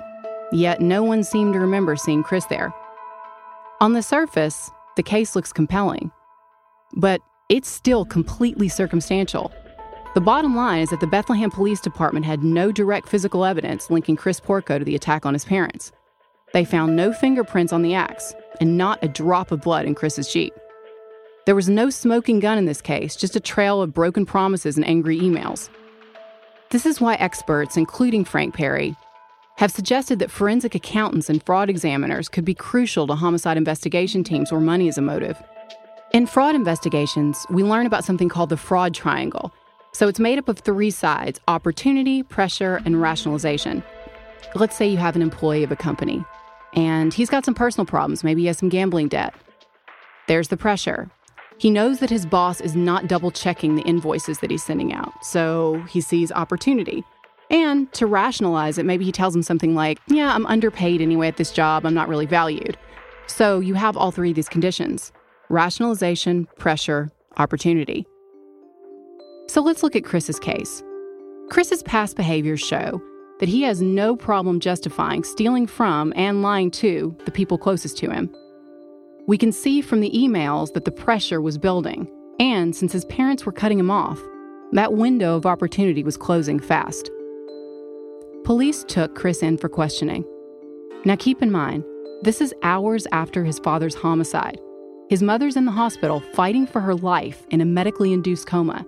yet 0.52 0.80
no 0.80 1.02
one 1.02 1.22
seemed 1.22 1.54
to 1.54 1.60
remember 1.60 1.96
seeing 1.96 2.22
Chris 2.22 2.44
there. 2.46 2.74
On 3.80 3.92
the 3.92 4.02
surface, 4.02 4.70
the 4.96 5.02
case 5.02 5.36
looks 5.36 5.52
compelling, 5.52 6.10
but 6.96 7.20
it's 7.48 7.68
still 7.68 8.04
completely 8.04 8.68
circumstantial. 8.68 9.52
The 10.14 10.20
bottom 10.20 10.56
line 10.56 10.80
is 10.80 10.90
that 10.90 11.00
the 11.00 11.06
Bethlehem 11.06 11.50
Police 11.50 11.80
Department 11.80 12.26
had 12.26 12.42
no 12.42 12.72
direct 12.72 13.08
physical 13.08 13.44
evidence 13.44 13.90
linking 13.90 14.16
Chris 14.16 14.40
Porco 14.40 14.78
to 14.78 14.84
the 14.84 14.94
attack 14.94 15.24
on 15.24 15.34
his 15.34 15.44
parents. 15.44 15.92
They 16.54 16.64
found 16.64 16.94
no 16.94 17.12
fingerprints 17.12 17.72
on 17.72 17.82
the 17.82 17.94
axe 17.94 18.32
and 18.60 18.78
not 18.78 19.02
a 19.02 19.08
drop 19.08 19.50
of 19.50 19.60
blood 19.60 19.86
in 19.86 19.96
Chris's 19.96 20.32
Jeep. 20.32 20.54
There 21.46 21.54
was 21.56 21.68
no 21.68 21.90
smoking 21.90 22.38
gun 22.38 22.58
in 22.58 22.64
this 22.64 22.80
case, 22.80 23.16
just 23.16 23.34
a 23.34 23.40
trail 23.40 23.82
of 23.82 23.92
broken 23.92 24.24
promises 24.24 24.76
and 24.76 24.86
angry 24.86 25.18
emails. 25.18 25.68
This 26.70 26.86
is 26.86 27.00
why 27.00 27.16
experts, 27.16 27.76
including 27.76 28.24
Frank 28.24 28.54
Perri, 28.54 28.94
have 29.56 29.72
suggested 29.72 30.20
that 30.20 30.30
forensic 30.30 30.76
accountants 30.76 31.28
and 31.28 31.44
fraud 31.44 31.68
examiners 31.68 32.28
could 32.28 32.44
be 32.44 32.54
crucial 32.54 33.08
to 33.08 33.16
homicide 33.16 33.56
investigation 33.56 34.22
teams 34.22 34.52
where 34.52 34.60
money 34.60 34.86
is 34.86 34.96
a 34.96 35.02
motive. 35.02 35.42
In 36.12 36.24
fraud 36.24 36.54
investigations, 36.54 37.44
we 37.50 37.64
learn 37.64 37.84
about 37.84 38.04
something 38.04 38.28
called 38.28 38.50
the 38.50 38.56
fraud 38.56 38.94
triangle. 38.94 39.52
So 39.90 40.06
it's 40.06 40.20
made 40.20 40.38
up 40.38 40.48
of 40.48 40.60
three 40.60 40.92
sides 40.92 41.40
opportunity, 41.48 42.22
pressure, 42.22 42.80
and 42.84 43.02
rationalization. 43.02 43.82
Let's 44.54 44.76
say 44.76 44.86
you 44.86 44.98
have 44.98 45.16
an 45.16 45.22
employee 45.22 45.64
of 45.64 45.72
a 45.72 45.76
company 45.76 46.24
and 46.74 47.14
he's 47.14 47.30
got 47.30 47.44
some 47.44 47.54
personal 47.54 47.86
problems. 47.86 48.24
Maybe 48.24 48.42
he 48.42 48.46
has 48.48 48.58
some 48.58 48.68
gambling 48.68 49.08
debt. 49.08 49.34
There's 50.28 50.48
the 50.48 50.56
pressure. 50.56 51.10
He 51.58 51.70
knows 51.70 52.00
that 52.00 52.10
his 52.10 52.26
boss 52.26 52.60
is 52.60 52.74
not 52.74 53.06
double 53.06 53.30
checking 53.30 53.76
the 53.76 53.82
invoices 53.82 54.40
that 54.40 54.50
he's 54.50 54.64
sending 54.64 54.92
out, 54.92 55.12
so 55.24 55.82
he 55.88 56.00
sees 56.00 56.32
opportunity. 56.32 57.04
And 57.50 57.92
to 57.92 58.06
rationalize 58.06 58.78
it, 58.78 58.86
maybe 58.86 59.04
he 59.04 59.12
tells 59.12 59.36
him 59.36 59.42
something 59.42 59.74
like, 59.74 59.98
Yeah, 60.08 60.34
I'm 60.34 60.46
underpaid 60.46 61.00
anyway 61.00 61.28
at 61.28 61.36
this 61.36 61.52
job, 61.52 61.86
I'm 61.86 61.94
not 61.94 62.08
really 62.08 62.26
valued. 62.26 62.76
So 63.26 63.60
you 63.60 63.74
have 63.74 63.96
all 63.96 64.10
three 64.10 64.30
of 64.30 64.36
these 64.36 64.48
conditions 64.48 65.12
rationalization, 65.50 66.46
pressure, 66.58 67.10
opportunity. 67.36 68.06
So 69.46 69.60
let's 69.60 69.82
look 69.82 69.94
at 69.94 70.04
Chris's 70.04 70.40
case. 70.40 70.82
Chris's 71.50 71.82
past 71.82 72.16
behaviors 72.16 72.60
show 72.60 73.00
that 73.40 73.48
he 73.48 73.62
has 73.62 73.82
no 73.82 74.16
problem 74.16 74.60
justifying 74.60 75.24
stealing 75.24 75.66
from 75.66 76.12
and 76.16 76.42
lying 76.42 76.70
to 76.70 77.16
the 77.24 77.30
people 77.30 77.58
closest 77.58 77.98
to 77.98 78.10
him. 78.10 78.34
We 79.26 79.38
can 79.38 79.52
see 79.52 79.80
from 79.80 80.00
the 80.00 80.10
emails 80.10 80.72
that 80.74 80.84
the 80.84 80.92
pressure 80.92 81.40
was 81.40 81.58
building, 81.58 82.10
and 82.38 82.74
since 82.74 82.92
his 82.92 83.06
parents 83.06 83.46
were 83.46 83.52
cutting 83.52 83.78
him 83.78 83.90
off, 83.90 84.20
that 84.72 84.92
window 84.92 85.36
of 85.36 85.46
opportunity 85.46 86.02
was 86.02 86.16
closing 86.16 86.58
fast. 86.60 87.10
Police 88.44 88.84
took 88.84 89.14
Chris 89.14 89.42
in 89.42 89.56
for 89.56 89.68
questioning. 89.68 90.24
Now 91.04 91.16
keep 91.16 91.42
in 91.42 91.50
mind, 91.50 91.84
this 92.22 92.40
is 92.40 92.54
hours 92.62 93.06
after 93.12 93.44
his 93.44 93.58
father's 93.58 93.94
homicide. 93.94 94.58
His 95.08 95.22
mother's 95.22 95.56
in 95.56 95.64
the 95.64 95.70
hospital 95.70 96.20
fighting 96.32 96.66
for 96.66 96.80
her 96.80 96.94
life 96.94 97.46
in 97.50 97.60
a 97.60 97.66
medically 97.66 98.12
induced 98.12 98.46
coma. 98.46 98.86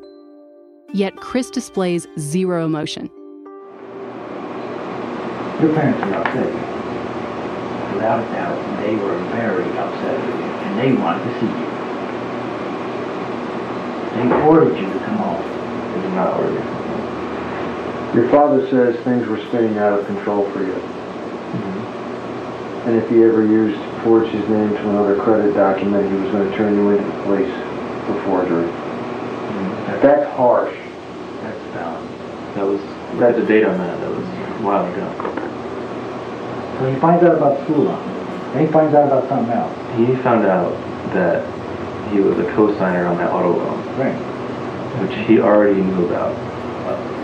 Yet 0.93 1.17
Chris 1.17 1.51
displays 1.51 2.07
zero 2.19 2.65
emotion. 2.65 3.11
Your 5.61 5.73
parents 5.75 6.01
were 6.05 6.15
upset. 6.17 6.53
Without 7.95 8.21
a 8.21 8.23
doubt, 8.33 8.59
they 8.83 8.95
were 8.95 9.19
very 9.33 9.65
upset 9.79 10.17
with 10.27 10.37
you, 10.37 10.45
and 10.45 10.79
they 10.79 10.93
wanted 10.93 11.25
to 11.25 11.31
see 11.41 11.47
you. 11.47 11.67
They 14.17 14.27
ordered 14.45 14.77
you 14.77 14.87
to 14.93 14.99
come 15.05 15.17
home. 15.17 15.43
They 15.95 16.01
did 16.03 16.13
not 16.13 16.35
order 16.39 16.53
you. 16.53 16.65
Your 18.21 18.29
father 18.31 18.61
says 18.71 18.97
things 19.05 19.27
were 19.27 19.39
spinning 19.47 19.79
out 19.79 19.99
of 19.99 20.07
control 20.07 20.45
for 20.53 20.61
you. 20.61 20.73
Mm-hmm. 20.73 22.89
And 22.89 22.97
if 23.03 23.09
he 23.11 23.23
ever 23.25 23.43
used 23.45 23.79
forged 24.03 24.31
his 24.33 24.49
name 24.49 24.71
to 24.71 24.89
another 24.91 25.17
credit 25.21 25.55
document, 25.55 26.09
he 26.11 26.17
was 26.17 26.31
going 26.33 26.51
to 26.51 26.57
turn 26.57 26.75
you 26.75 26.91
into 26.91 27.05
the 27.05 27.23
police 27.25 27.53
for 28.07 28.15
forgery. 28.25 28.69
Mm-hmm. 28.69 30.01
That's 30.01 30.27
harsh. 30.37 30.75
That's 31.43 31.77
um, 31.85 32.07
That 32.55 32.67
was, 32.67 32.81
that's 33.19 33.37
the 33.39 33.45
date 33.47 33.65
on 33.65 33.77
that, 33.79 34.01
that 34.01 34.11
was 34.11 34.19
a 34.19 34.63
while 34.63 34.87
ago. 34.93 35.07
So 36.79 36.93
he 36.93 36.99
finds 37.01 37.25
out 37.25 37.37
about 37.37 37.63
school 37.65 37.85
loan. 37.85 38.53
Then 38.53 38.67
he 38.67 38.73
finds 38.73 38.95
out 38.95 39.07
about 39.07 39.29
something 39.29 39.53
else. 39.53 39.73
He 39.97 40.15
found 40.23 40.47
out 40.47 40.73
that 41.15 41.45
he 42.13 42.21
was 42.21 42.39
a 42.39 42.45
co-signer 42.55 43.07
on 43.07 43.17
that 43.19 43.31
auto 43.33 43.57
loan. 43.57 43.99
Right. 43.99 44.15
Which 45.03 45.27
he 45.27 45.41
already 45.41 45.81
knew 45.81 46.07
about. 46.07 46.35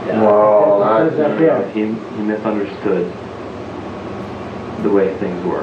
Well, 0.06 1.06
It 1.06 1.10
says 1.10 1.18
that 1.18 1.38
there. 1.38 1.70
He, 1.70 1.86
he 1.86 2.22
misunderstood 2.22 3.12
the 4.82 4.90
way 4.90 5.16
things 5.18 5.44
were. 5.44 5.62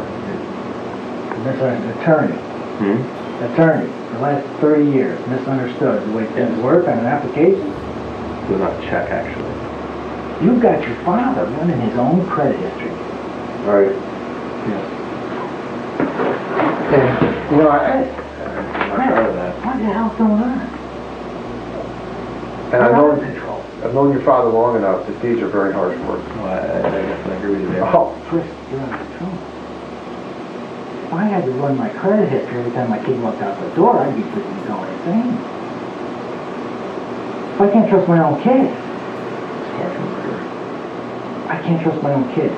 Misunderstood. 1.43 2.01
Attorney. 2.01 2.37
Hmm? 2.79 3.43
Attorney. 3.53 3.91
The 4.13 4.19
last 4.19 4.47
30 4.59 4.91
years, 4.91 5.27
misunderstood 5.27 6.07
the 6.07 6.11
way 6.13 6.25
things 6.27 6.57
work 6.61 6.87
on 6.87 6.97
an 6.97 7.05
application. 7.05 7.67
It 7.67 8.51
was 8.51 8.61
on 8.61 8.73
a 8.75 8.81
check, 8.81 9.09
actually. 9.09 10.45
You've 10.45 10.61
got 10.61 10.81
your 10.87 10.95
father 11.03 11.45
running 11.45 11.79
his 11.81 11.97
own 11.97 12.25
credit 12.27 12.59
history. 12.59 12.88
Right. 13.65 13.95
And, 16.89 17.51
you 17.51 17.57
know, 17.57 17.69
I, 17.69 18.01
that. 18.97 19.65
what 19.65 19.77
the 19.77 19.83
hell's 19.83 20.17
going 20.17 20.31
on? 20.31 20.59
And 22.73 22.83
I've 22.83 22.91
known, 22.93 23.19
control. 23.19 23.63
I've 23.83 23.93
known 23.93 24.11
your 24.11 24.21
father 24.21 24.49
long 24.49 24.75
enough 24.75 25.05
that 25.07 25.21
these 25.21 25.41
are 25.41 25.47
very 25.47 25.73
harsh 25.73 25.97
words. 26.01 26.27
Well, 26.37 26.47
I, 26.47 26.57
I 26.87 27.01
guess 27.01 27.27
I 27.27 27.33
agree 27.35 27.51
with 27.51 27.61
you 27.61 27.69
there. 27.71 27.85
Oh, 27.85 28.15
Chris, 28.27 28.45
you're 28.71 28.81
out 28.81 29.01
of 29.01 29.07
control. 29.07 29.33
If 31.05 31.13
I 31.13 31.23
had 31.25 31.45
to 31.45 31.51
run 31.51 31.77
my 31.77 31.89
credit 31.89 32.29
history 32.29 32.59
every 32.59 32.71
time 32.71 32.89
my 32.89 33.03
kid 33.03 33.19
walked 33.21 33.41
out 33.41 33.59
the 33.59 33.75
door, 33.75 33.97
I'd 33.99 34.15
be 34.15 34.21
freaking 34.21 34.67
going 34.67 34.89
insane. 34.93 35.33
If 37.53 37.61
I 37.61 37.69
can't 37.71 37.89
trust 37.89 38.07
my 38.07 38.19
own 38.23 38.41
kid, 38.41 38.65
It's 38.65 39.69
far 39.77 39.89
from 39.93 40.05
murder. 40.05 40.37
I 41.49 41.61
can't 41.63 41.81
trust 41.81 42.01
my 42.03 42.13
own 42.13 42.33
kid. 42.33 42.51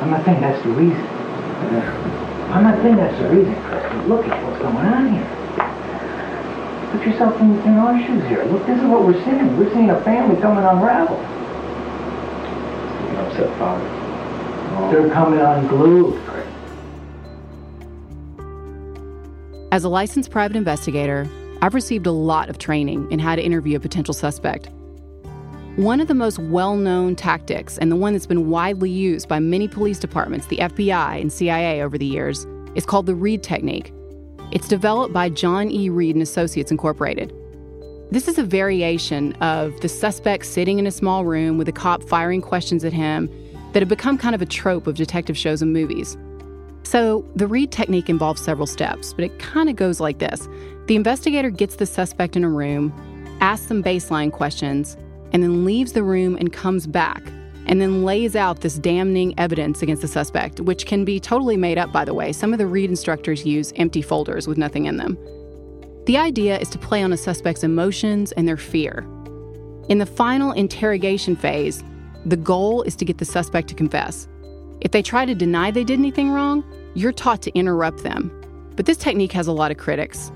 I'm 0.00 0.10
not 0.10 0.24
saying 0.24 0.40
that's 0.40 0.62
the 0.62 0.70
reason. 0.70 1.06
I'm 2.50 2.64
not 2.64 2.80
saying 2.82 2.96
that's 2.96 3.18
the 3.18 3.28
reason, 3.28 3.54
Chris, 3.62 3.82
but 3.92 4.08
look 4.08 4.26
at 4.26 4.42
what's 4.44 4.58
going 4.58 4.76
on 4.76 5.12
here. 5.12 5.26
Put 6.90 7.06
yourself 7.06 7.40
in, 7.40 7.60
in 7.60 7.74
our 7.78 7.96
shoes 8.04 8.24
here. 8.24 8.44
Look, 8.44 8.66
this 8.66 8.78
is 8.78 8.84
what 8.86 9.04
we're 9.04 9.22
seeing. 9.24 9.56
We're 9.56 9.72
seeing 9.72 9.90
a 9.90 10.00
family 10.02 10.40
coming 10.40 10.64
unraveled. 10.64 11.20
An 13.10 13.16
upset 13.26 13.58
father. 13.58 13.84
They're 14.90 15.10
coming 15.10 15.38
unglued, 15.38 16.20
Chris. 16.24 16.46
As 19.70 19.84
a 19.84 19.88
licensed 19.88 20.30
private 20.30 20.56
investigator, 20.56 21.28
I've 21.62 21.74
received 21.74 22.06
a 22.06 22.12
lot 22.12 22.48
of 22.48 22.58
training 22.58 23.12
in 23.12 23.18
how 23.18 23.36
to 23.36 23.42
interview 23.42 23.76
a 23.76 23.80
potential 23.80 24.14
suspect. 24.14 24.70
One 25.76 26.00
of 26.00 26.08
the 26.08 26.14
most 26.14 26.40
well 26.40 26.76
known 26.76 27.14
tactics, 27.14 27.78
and 27.78 27.92
the 27.92 27.96
one 27.96 28.12
that's 28.12 28.26
been 28.26 28.50
widely 28.50 28.90
used 28.90 29.28
by 29.28 29.38
many 29.38 29.68
police 29.68 30.00
departments, 30.00 30.48
the 30.48 30.56
FBI 30.56 31.20
and 31.20 31.32
CIA 31.32 31.82
over 31.82 31.96
the 31.96 32.04
years, 32.04 32.44
is 32.74 32.84
called 32.84 33.06
the 33.06 33.14
Reid 33.14 33.44
Technique. 33.44 33.92
It's 34.50 34.66
developed 34.66 35.14
by 35.14 35.28
John 35.28 35.70
E. 35.70 35.88
Reid 35.88 36.16
and 36.16 36.22
Associates 36.24 36.72
Incorporated. 36.72 37.32
This 38.10 38.26
is 38.26 38.36
a 38.36 38.42
variation 38.42 39.32
of 39.34 39.80
the 39.80 39.88
suspect 39.88 40.46
sitting 40.46 40.80
in 40.80 40.88
a 40.88 40.90
small 40.90 41.24
room 41.24 41.56
with 41.56 41.68
a 41.68 41.72
cop 41.72 42.02
firing 42.02 42.42
questions 42.42 42.84
at 42.84 42.92
him 42.92 43.30
that 43.72 43.80
have 43.80 43.88
become 43.88 44.18
kind 44.18 44.34
of 44.34 44.42
a 44.42 44.46
trope 44.46 44.88
of 44.88 44.96
detective 44.96 45.38
shows 45.38 45.62
and 45.62 45.72
movies. 45.72 46.18
So, 46.82 47.24
the 47.36 47.46
Reid 47.46 47.70
technique 47.70 48.10
involves 48.10 48.42
several 48.42 48.66
steps, 48.66 49.12
but 49.12 49.24
it 49.24 49.38
kind 49.38 49.70
of 49.70 49.76
goes 49.76 50.00
like 50.00 50.18
this 50.18 50.48
The 50.86 50.96
investigator 50.96 51.50
gets 51.50 51.76
the 51.76 51.86
suspect 51.86 52.34
in 52.34 52.42
a 52.42 52.48
room, 52.48 52.92
asks 53.40 53.68
some 53.68 53.84
baseline 53.84 54.32
questions, 54.32 54.96
and 55.32 55.42
then 55.42 55.64
leaves 55.64 55.92
the 55.92 56.02
room 56.02 56.36
and 56.36 56.52
comes 56.52 56.86
back, 56.86 57.22
and 57.66 57.80
then 57.80 58.04
lays 58.04 58.34
out 58.34 58.60
this 58.60 58.78
damning 58.78 59.38
evidence 59.38 59.82
against 59.82 60.02
the 60.02 60.08
suspect, 60.08 60.60
which 60.60 60.86
can 60.86 61.04
be 61.04 61.20
totally 61.20 61.56
made 61.56 61.78
up, 61.78 61.92
by 61.92 62.04
the 62.04 62.14
way. 62.14 62.32
Some 62.32 62.52
of 62.52 62.58
the 62.58 62.66
Reid 62.66 62.90
instructors 62.90 63.44
use 63.44 63.72
empty 63.76 64.02
folders 64.02 64.46
with 64.48 64.58
nothing 64.58 64.86
in 64.86 64.96
them. 64.96 65.16
The 66.06 66.16
idea 66.18 66.58
is 66.58 66.68
to 66.70 66.78
play 66.78 67.02
on 67.02 67.12
a 67.12 67.16
suspect's 67.16 67.62
emotions 67.62 68.32
and 68.32 68.48
their 68.48 68.56
fear. 68.56 69.06
In 69.88 69.98
the 69.98 70.06
final 70.06 70.52
interrogation 70.52 71.36
phase, 71.36 71.84
the 72.26 72.36
goal 72.36 72.82
is 72.82 72.96
to 72.96 73.04
get 73.04 73.18
the 73.18 73.24
suspect 73.24 73.68
to 73.68 73.74
confess. 73.74 74.28
If 74.80 74.92
they 74.92 75.02
try 75.02 75.24
to 75.24 75.34
deny 75.34 75.70
they 75.70 75.84
did 75.84 75.98
anything 75.98 76.30
wrong, 76.30 76.64
you're 76.94 77.12
taught 77.12 77.42
to 77.42 77.52
interrupt 77.52 78.02
them. 78.02 78.32
But 78.76 78.86
this 78.86 78.96
technique 78.96 79.32
has 79.32 79.46
a 79.46 79.52
lot 79.52 79.70
of 79.70 79.76
critics. 79.76 80.32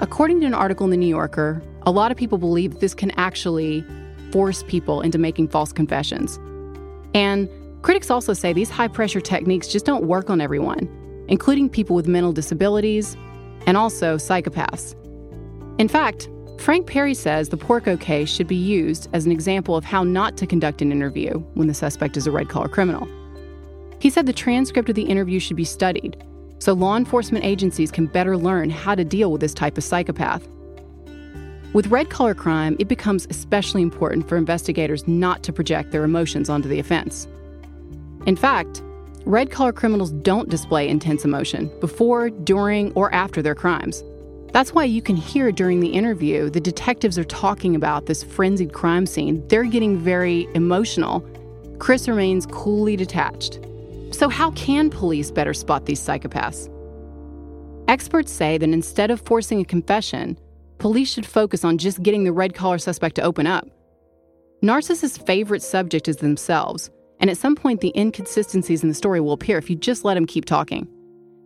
According 0.00 0.40
to 0.40 0.46
an 0.46 0.54
article 0.54 0.84
in 0.84 0.90
The 0.90 0.96
New 0.96 1.08
Yorker, 1.08 1.60
a 1.82 1.90
lot 1.90 2.10
of 2.10 2.16
people 2.16 2.38
believe 2.38 2.78
this 2.78 2.94
can 2.94 3.10
actually 3.12 3.84
force 4.32 4.62
people 4.64 5.00
into 5.00 5.18
making 5.18 5.48
false 5.48 5.72
confessions. 5.72 6.38
And 7.14 7.48
critics 7.82 8.10
also 8.10 8.32
say 8.32 8.52
these 8.52 8.70
high 8.70 8.88
pressure 8.88 9.20
techniques 9.20 9.68
just 9.68 9.84
don't 9.84 10.04
work 10.04 10.30
on 10.30 10.40
everyone, 10.40 10.88
including 11.28 11.68
people 11.68 11.96
with 11.96 12.06
mental 12.06 12.32
disabilities 12.32 13.16
and 13.66 13.76
also 13.76 14.16
psychopaths. 14.16 14.94
In 15.80 15.88
fact, 15.88 16.28
Frank 16.58 16.86
Perri 16.86 17.14
says 17.14 17.48
the 17.48 17.56
Porco 17.56 17.96
case 17.96 18.28
should 18.28 18.48
be 18.48 18.56
used 18.56 19.08
as 19.12 19.26
an 19.26 19.32
example 19.32 19.76
of 19.76 19.84
how 19.84 20.02
not 20.02 20.36
to 20.38 20.46
conduct 20.46 20.82
an 20.82 20.90
interview 20.90 21.38
when 21.54 21.68
the 21.68 21.74
suspect 21.74 22.16
is 22.16 22.26
a 22.26 22.30
red 22.30 22.48
collar 22.48 22.68
criminal. 22.68 23.08
He 24.00 24.10
said 24.10 24.26
the 24.26 24.32
transcript 24.32 24.88
of 24.88 24.94
the 24.96 25.02
interview 25.02 25.38
should 25.38 25.56
be 25.56 25.64
studied 25.64 26.22
so 26.58 26.72
law 26.72 26.96
enforcement 26.96 27.44
agencies 27.44 27.90
can 27.90 28.06
better 28.06 28.36
learn 28.36 28.70
how 28.70 28.94
to 28.94 29.04
deal 29.04 29.30
with 29.30 29.40
this 29.40 29.54
type 29.54 29.78
of 29.78 29.84
psychopath. 29.84 30.46
With 31.74 31.88
red 31.88 32.08
collar 32.08 32.34
crime, 32.34 32.76
it 32.78 32.88
becomes 32.88 33.26
especially 33.28 33.82
important 33.82 34.26
for 34.26 34.36
investigators 34.36 35.06
not 35.06 35.42
to 35.42 35.52
project 35.52 35.90
their 35.90 36.04
emotions 36.04 36.48
onto 36.48 36.68
the 36.68 36.78
offense. 36.78 37.28
In 38.24 38.36
fact, 38.36 38.82
red 39.26 39.50
collar 39.50 39.72
criminals 39.72 40.10
don't 40.10 40.48
display 40.48 40.88
intense 40.88 41.26
emotion 41.26 41.70
before, 41.80 42.30
during, 42.30 42.92
or 42.94 43.12
after 43.12 43.42
their 43.42 43.54
crimes. 43.54 44.02
That's 44.52 44.72
why 44.72 44.84
you 44.84 45.02
can 45.02 45.14
hear 45.14 45.52
during 45.52 45.80
the 45.80 45.88
interview 45.88 46.48
the 46.48 46.60
detectives 46.60 47.18
are 47.18 47.24
talking 47.24 47.76
about 47.76 48.06
this 48.06 48.24
frenzied 48.24 48.72
crime 48.72 49.04
scene. 49.04 49.46
They're 49.48 49.64
getting 49.64 49.98
very 49.98 50.48
emotional. 50.54 51.20
Chris 51.78 52.08
remains 52.08 52.46
coolly 52.46 52.96
detached. 52.96 53.60
So, 54.10 54.30
how 54.30 54.52
can 54.52 54.88
police 54.88 55.30
better 55.30 55.52
spot 55.52 55.84
these 55.84 56.00
psychopaths? 56.00 56.70
Experts 57.88 58.32
say 58.32 58.56
that 58.56 58.70
instead 58.70 59.10
of 59.10 59.20
forcing 59.20 59.60
a 59.60 59.64
confession, 59.66 60.38
police 60.78 61.12
should 61.12 61.26
focus 61.26 61.64
on 61.64 61.78
just 61.78 62.02
getting 62.02 62.24
the 62.24 62.32
red 62.32 62.54
collar 62.54 62.78
suspect 62.78 63.16
to 63.16 63.22
open 63.22 63.46
up. 63.46 63.68
Narcissists' 64.62 65.24
favorite 65.24 65.62
subject 65.62 66.08
is 66.08 66.16
themselves, 66.16 66.90
and 67.20 67.30
at 67.30 67.36
some 67.36 67.54
point, 67.54 67.80
the 67.80 67.92
inconsistencies 67.96 68.82
in 68.82 68.88
the 68.88 68.94
story 68.94 69.20
will 69.20 69.32
appear 69.32 69.58
if 69.58 69.70
you 69.70 69.76
just 69.76 70.04
let 70.04 70.16
him 70.16 70.26
keep 70.26 70.44
talking. 70.44 70.88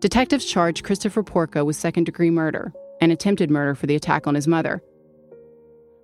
Detectives 0.00 0.44
charged 0.44 0.84
Christopher 0.84 1.22
Porco 1.22 1.64
with 1.64 1.76
second 1.76 2.04
degree 2.04 2.30
murder 2.30 2.72
and 3.00 3.12
attempted 3.12 3.50
murder 3.50 3.74
for 3.74 3.86
the 3.86 3.94
attack 3.94 4.26
on 4.26 4.34
his 4.34 4.48
mother. 4.48 4.82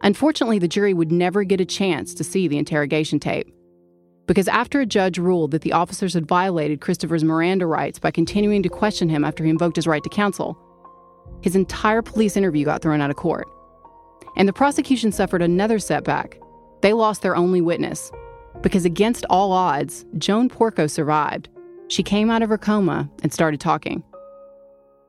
Unfortunately, 0.02 0.58
the 0.58 0.68
jury 0.68 0.94
would 0.94 1.10
never 1.10 1.44
get 1.44 1.60
a 1.60 1.64
chance 1.64 2.14
to 2.14 2.24
see 2.24 2.46
the 2.46 2.58
interrogation 2.58 3.18
tape. 3.18 3.52
Because 4.26 4.46
after 4.46 4.80
a 4.80 4.86
judge 4.86 5.18
ruled 5.18 5.50
that 5.52 5.62
the 5.62 5.72
officers 5.72 6.14
had 6.14 6.26
violated 6.26 6.80
Christopher's 6.80 7.24
Miranda 7.24 7.66
rights 7.66 7.98
by 7.98 8.10
continuing 8.10 8.62
to 8.62 8.68
question 8.68 9.08
him 9.08 9.24
after 9.24 9.42
he 9.42 9.50
invoked 9.50 9.76
his 9.76 9.86
right 9.86 10.02
to 10.02 10.10
counsel, 10.10 10.58
his 11.42 11.56
entire 11.56 12.02
police 12.02 12.36
interview 12.36 12.64
got 12.64 12.82
thrown 12.82 13.00
out 13.00 13.10
of 13.10 13.16
court. 13.16 13.48
And 14.36 14.48
the 14.48 14.52
prosecution 14.52 15.12
suffered 15.12 15.42
another 15.42 15.78
setback. 15.78 16.38
They 16.82 16.92
lost 16.92 17.22
their 17.22 17.36
only 17.36 17.60
witness. 17.60 18.10
Because 18.62 18.84
against 18.84 19.24
all 19.30 19.52
odds, 19.52 20.04
Joan 20.16 20.48
Porco 20.48 20.86
survived. 20.86 21.48
She 21.88 22.02
came 22.02 22.30
out 22.30 22.42
of 22.42 22.48
her 22.48 22.58
coma 22.58 23.10
and 23.22 23.32
started 23.32 23.60
talking. 23.60 24.02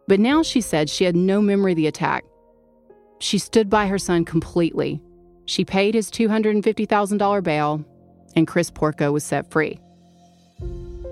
But 0.08 0.20
now 0.20 0.44
she 0.44 0.62
said 0.62 0.90
she 0.90 1.04
had 1.04 1.16
no 1.16 1.42
memory 1.42 1.74
of 1.74 1.76
the 1.76 1.88
attack. 1.88 2.26
She 3.20 3.38
stood 3.38 3.70
by 3.70 3.88
her 3.88 3.98
son 3.98 4.26
completely. 4.26 5.02
She 5.46 5.66
paid 5.66 5.94
his 5.94 6.10
$250,000 6.10 7.44
bail, 7.44 7.84
and 8.36 8.48
Chris 8.48 8.72
Porco 8.72 9.12
was 9.12 9.24
set 9.24 9.52
free. 9.52 9.80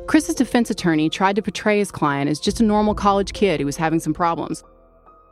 Chris's 0.08 0.36
defense 0.36 0.70
attorney 0.70 1.10
tried 1.10 1.36
to 1.36 1.42
portray 1.42 1.80
his 1.80 1.92
client 1.92 2.30
as 2.30 2.40
just 2.40 2.62
a 2.62 2.64
normal 2.64 2.96
college 2.96 3.34
kid 3.34 3.60
who 3.60 3.66
was 3.66 3.76
having 3.76 4.00
some 4.00 4.14
problems. 4.14 4.64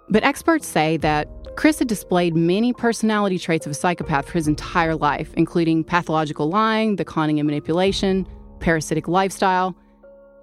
But 0.10 0.24
experts 0.24 0.68
say 0.68 0.98
that 0.98 1.28
Chris 1.56 1.80
had 1.80 1.88
displayed 1.88 2.36
many 2.36 2.74
personality 2.74 3.40
traits 3.40 3.66
of 3.66 3.72
a 3.72 3.76
psychopath 3.76 4.28
for 4.28 4.34
his 4.34 4.48
entire 4.48 4.96
life, 4.96 5.34
including 5.36 5.84
pathological 5.84 6.50
lying, 6.50 6.98
the 6.98 7.06
conning 7.06 7.40
and 7.40 7.48
manipulation, 7.48 8.28
parasitic 8.60 9.08
lifestyle, 9.08 9.76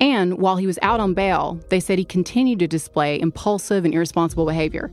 and 0.03 0.39
while 0.39 0.57
he 0.57 0.67
was 0.67 0.81
out 0.83 0.99
on 0.99 1.15
bail, 1.15 1.61
they 1.69 1.79
said 1.79 1.99
he 1.99 2.05
continued 2.05 2.59
to 2.59 2.67
display 2.67 3.21
impulsive 3.21 3.85
and 3.85 3.95
irresponsible 3.95 4.47
behavior. 4.47 4.91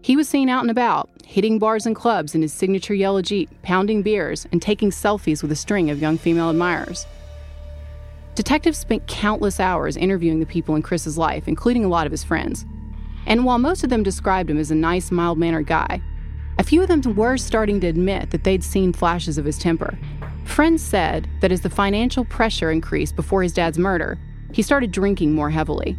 He 0.00 0.16
was 0.16 0.28
seen 0.28 0.48
out 0.48 0.62
and 0.62 0.70
about, 0.70 1.10
hitting 1.26 1.58
bars 1.58 1.84
and 1.84 1.94
clubs 1.94 2.34
in 2.34 2.40
his 2.40 2.52
signature 2.52 2.94
yellow 2.94 3.20
Jeep, 3.20 3.50
pounding 3.62 4.02
beers, 4.02 4.46
and 4.50 4.62
taking 4.62 4.90
selfies 4.90 5.42
with 5.42 5.52
a 5.52 5.56
string 5.56 5.90
of 5.90 6.00
young 6.00 6.16
female 6.16 6.48
admirers. 6.48 7.06
Detectives 8.34 8.78
spent 8.78 9.06
countless 9.08 9.58
hours 9.60 9.96
interviewing 9.96 10.40
the 10.40 10.46
people 10.46 10.76
in 10.76 10.82
Chris's 10.82 11.18
life, 11.18 11.48
including 11.48 11.84
a 11.84 11.88
lot 11.88 12.06
of 12.06 12.12
his 12.12 12.24
friends. 12.24 12.64
And 13.28 13.44
while 13.44 13.58
most 13.58 13.84
of 13.84 13.90
them 13.90 14.02
described 14.02 14.50
him 14.50 14.58
as 14.58 14.70
a 14.70 14.74
nice, 14.74 15.10
mild 15.10 15.38
mannered 15.38 15.66
guy, 15.66 16.00
a 16.58 16.64
few 16.64 16.82
of 16.82 16.88
them 16.88 17.02
were 17.14 17.36
starting 17.36 17.78
to 17.80 17.86
admit 17.86 18.30
that 18.30 18.42
they'd 18.42 18.64
seen 18.64 18.92
flashes 18.92 19.36
of 19.38 19.44
his 19.44 19.58
temper. 19.58 19.96
Friends 20.44 20.82
said 20.82 21.28
that 21.40 21.52
as 21.52 21.60
the 21.60 21.70
financial 21.70 22.24
pressure 22.24 22.70
increased 22.70 23.14
before 23.14 23.42
his 23.42 23.52
dad's 23.52 23.78
murder, 23.78 24.18
he 24.52 24.62
started 24.62 24.90
drinking 24.90 25.34
more 25.34 25.50
heavily. 25.50 25.96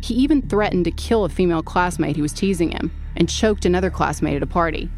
He 0.00 0.14
even 0.14 0.40
threatened 0.40 0.86
to 0.86 0.90
kill 0.90 1.24
a 1.24 1.28
female 1.28 1.62
classmate 1.62 2.16
who 2.16 2.22
was 2.22 2.32
teasing 2.32 2.70
him 2.70 2.90
and 3.14 3.28
choked 3.28 3.66
another 3.66 3.90
classmate 3.90 4.36
at 4.36 4.42
a 4.42 4.46
party. 4.46 4.90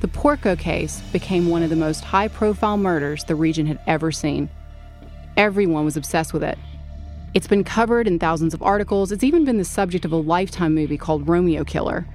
The 0.00 0.08
Porco 0.08 0.54
case 0.54 1.02
became 1.12 1.48
one 1.48 1.64
of 1.64 1.70
the 1.70 1.76
most 1.76 2.04
high 2.04 2.28
profile 2.28 2.76
murders 2.76 3.24
the 3.24 3.34
region 3.34 3.66
had 3.66 3.80
ever 3.88 4.12
seen. 4.12 4.48
Everyone 5.36 5.84
was 5.84 5.96
obsessed 5.96 6.32
with 6.32 6.44
it. 6.44 6.56
It's 7.34 7.48
been 7.48 7.64
covered 7.64 8.06
in 8.06 8.20
thousands 8.20 8.54
of 8.54 8.62
articles. 8.62 9.10
It's 9.10 9.24
even 9.24 9.44
been 9.44 9.58
the 9.58 9.64
subject 9.64 10.04
of 10.04 10.12
a 10.12 10.16
lifetime 10.16 10.72
movie 10.72 10.96
called 10.96 11.28
Romeo 11.28 11.64
Killer. 11.64 12.06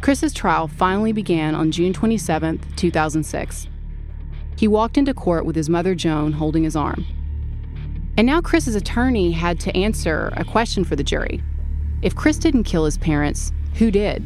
Chris's 0.00 0.32
trial 0.32 0.68
finally 0.68 1.12
began 1.12 1.56
on 1.56 1.72
June 1.72 1.92
27, 1.92 2.60
2006. 2.76 3.68
He 4.56 4.68
walked 4.68 4.96
into 4.96 5.12
court 5.12 5.44
with 5.44 5.56
his 5.56 5.68
mother, 5.68 5.96
Joan, 5.96 6.32
holding 6.32 6.62
his 6.62 6.76
arm. 6.76 7.04
And 8.16 8.24
now 8.24 8.40
Chris's 8.40 8.76
attorney 8.76 9.32
had 9.32 9.58
to 9.60 9.76
answer 9.76 10.32
a 10.36 10.44
question 10.44 10.84
for 10.84 10.94
the 10.94 11.02
jury. 11.02 11.42
If 12.00 12.14
Chris 12.14 12.38
didn't 12.38 12.64
kill 12.64 12.84
his 12.84 12.98
parents, 12.98 13.52
who 13.74 13.90
did? 13.90 14.24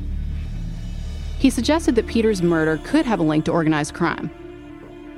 He 1.39 1.49
suggested 1.49 1.95
that 1.95 2.07
Peter's 2.07 2.43
murder 2.43 2.79
could 2.85 3.07
have 3.07 3.21
a 3.21 3.25
link 3.25 3.47
to 3.47 3.53
organized 3.53 3.95
crime. 3.95 4.31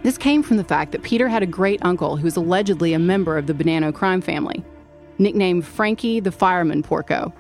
This 0.04 0.18
came 0.18 0.42
from 0.42 0.58
the 0.58 0.64
fact 0.64 0.92
that 0.92 1.02
Peter 1.02 1.28
had 1.28 1.42
a 1.42 1.46
great 1.46 1.82
uncle 1.82 2.18
who 2.18 2.24
was 2.24 2.36
allegedly 2.36 2.92
a 2.92 2.98
member 2.98 3.38
of 3.38 3.46
the 3.46 3.54
Bonanno 3.54 3.92
crime 3.92 4.20
family, 4.20 4.62
nicknamed 5.16 5.64
Frankie 5.64 6.20
the 6.20 6.30
Fireman 6.30 6.82
Porco. 6.82 7.32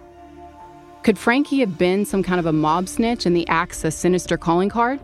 Could 1.02 1.18
Frankie 1.18 1.60
have 1.60 1.76
been 1.76 2.06
some 2.06 2.22
kind 2.22 2.40
of 2.40 2.46
a 2.46 2.54
mob 2.54 2.88
snitch 2.88 3.26
and 3.26 3.36
the 3.36 3.46
axe 3.48 3.84
a 3.84 3.90
sinister 3.90 4.38
calling 4.38 4.70
card? 4.70 4.98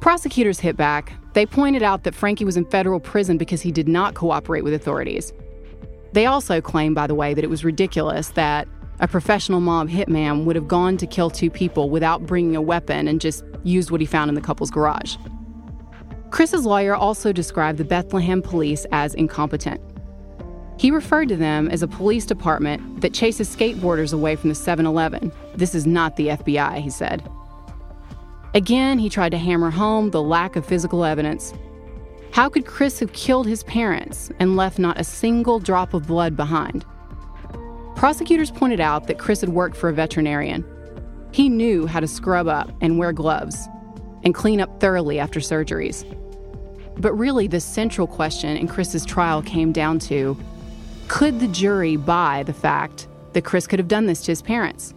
Prosecutors 0.00 0.58
hit 0.58 0.76
back. 0.76 1.12
They 1.34 1.46
pointed 1.46 1.84
out 1.84 2.02
that 2.02 2.16
Frankie 2.16 2.44
was 2.44 2.56
in 2.56 2.64
federal 2.64 2.98
prison 2.98 3.38
because 3.38 3.60
he 3.60 3.70
did 3.70 3.86
not 3.86 4.14
cooperate 4.14 4.62
with 4.62 4.74
authorities. 4.74 5.32
They 6.14 6.26
also 6.26 6.60
claimed, 6.60 6.96
by 6.96 7.06
the 7.06 7.14
way, 7.14 7.32
that 7.32 7.44
it 7.44 7.50
was 7.50 7.64
ridiculous 7.64 8.30
that 8.30 8.66
a 8.98 9.06
professional 9.06 9.60
mob 9.60 9.88
hitman 9.88 10.44
would 10.46 10.56
have 10.56 10.66
gone 10.66 10.96
to 10.96 11.06
kill 11.06 11.30
two 11.30 11.48
people 11.48 11.90
without 11.90 12.26
bringing 12.26 12.56
a 12.56 12.60
weapon 12.60 13.06
and 13.06 13.20
just 13.20 13.44
used 13.62 13.92
what 13.92 14.00
he 14.00 14.06
found 14.06 14.28
in 14.28 14.34
the 14.34 14.40
couple's 14.40 14.72
garage. 14.72 15.14
Chris's 16.30 16.64
lawyer 16.64 16.94
also 16.94 17.32
described 17.32 17.78
the 17.78 17.84
Bethlehem 17.84 18.40
police 18.40 18.86
as 18.92 19.14
incompetent. 19.14 19.80
He 20.78 20.90
referred 20.90 21.28
to 21.28 21.36
them 21.36 21.68
as 21.68 21.82
a 21.82 21.88
police 21.88 22.24
department 22.24 23.02
that 23.02 23.12
chases 23.12 23.54
skateboarders 23.54 24.14
away 24.14 24.36
from 24.36 24.48
the 24.48 24.54
7 24.54 24.86
Eleven. 24.86 25.32
This 25.54 25.74
is 25.74 25.86
not 25.86 26.16
the 26.16 26.28
FBI, 26.28 26.78
he 26.78 26.88
said. 26.88 27.28
Again, 28.54 28.98
he 28.98 29.08
tried 29.08 29.30
to 29.30 29.38
hammer 29.38 29.70
home 29.70 30.10
the 30.10 30.22
lack 30.22 30.56
of 30.56 30.64
physical 30.64 31.04
evidence. 31.04 31.52
How 32.32 32.48
could 32.48 32.64
Chris 32.64 33.00
have 33.00 33.12
killed 33.12 33.46
his 33.46 33.62
parents 33.64 34.30
and 34.38 34.56
left 34.56 34.78
not 34.78 34.98
a 34.98 35.04
single 35.04 35.58
drop 35.58 35.92
of 35.94 36.06
blood 36.06 36.36
behind? 36.36 36.84
Prosecutors 37.96 38.50
pointed 38.50 38.80
out 38.80 39.06
that 39.08 39.18
Chris 39.18 39.40
had 39.40 39.50
worked 39.50 39.76
for 39.76 39.88
a 39.88 39.92
veterinarian. 39.92 40.64
He 41.32 41.48
knew 41.48 41.86
how 41.86 42.00
to 42.00 42.08
scrub 42.08 42.48
up 42.48 42.72
and 42.80 42.98
wear 42.98 43.12
gloves 43.12 43.68
and 44.22 44.34
clean 44.34 44.60
up 44.60 44.80
thoroughly 44.80 45.18
after 45.18 45.40
surgeries. 45.40 46.04
But 46.96 47.14
really, 47.14 47.46
the 47.46 47.60
central 47.60 48.06
question 48.06 48.56
in 48.56 48.68
Chris's 48.68 49.04
trial 49.04 49.42
came 49.42 49.72
down 49.72 49.98
to 50.00 50.36
could 51.08 51.40
the 51.40 51.48
jury 51.48 51.96
buy 51.96 52.44
the 52.44 52.52
fact 52.52 53.08
that 53.32 53.44
Chris 53.44 53.66
could 53.66 53.78
have 53.78 53.88
done 53.88 54.06
this 54.06 54.22
to 54.22 54.32
his 54.32 54.42
parents? 54.42 54.94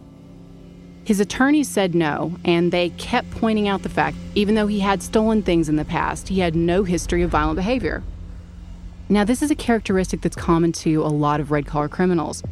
His 1.04 1.20
attorneys 1.20 1.68
said 1.68 1.94
no, 1.94 2.36
and 2.44 2.72
they 2.72 2.90
kept 2.90 3.30
pointing 3.30 3.68
out 3.68 3.82
the 3.82 3.88
fact, 3.88 4.16
even 4.34 4.54
though 4.54 4.66
he 4.66 4.80
had 4.80 5.02
stolen 5.02 5.42
things 5.42 5.68
in 5.68 5.76
the 5.76 5.84
past, 5.84 6.28
he 6.28 6.40
had 6.40 6.54
no 6.54 6.84
history 6.84 7.22
of 7.22 7.30
violent 7.30 7.56
behavior. 7.56 8.02
Now, 9.08 9.24
this 9.24 9.42
is 9.42 9.50
a 9.50 9.54
characteristic 9.54 10.22
that's 10.22 10.36
common 10.36 10.72
to 10.72 11.02
a 11.02 11.08
lot 11.08 11.40
of 11.40 11.50
red 11.50 11.66
collar 11.66 11.88
criminals, 11.88 12.42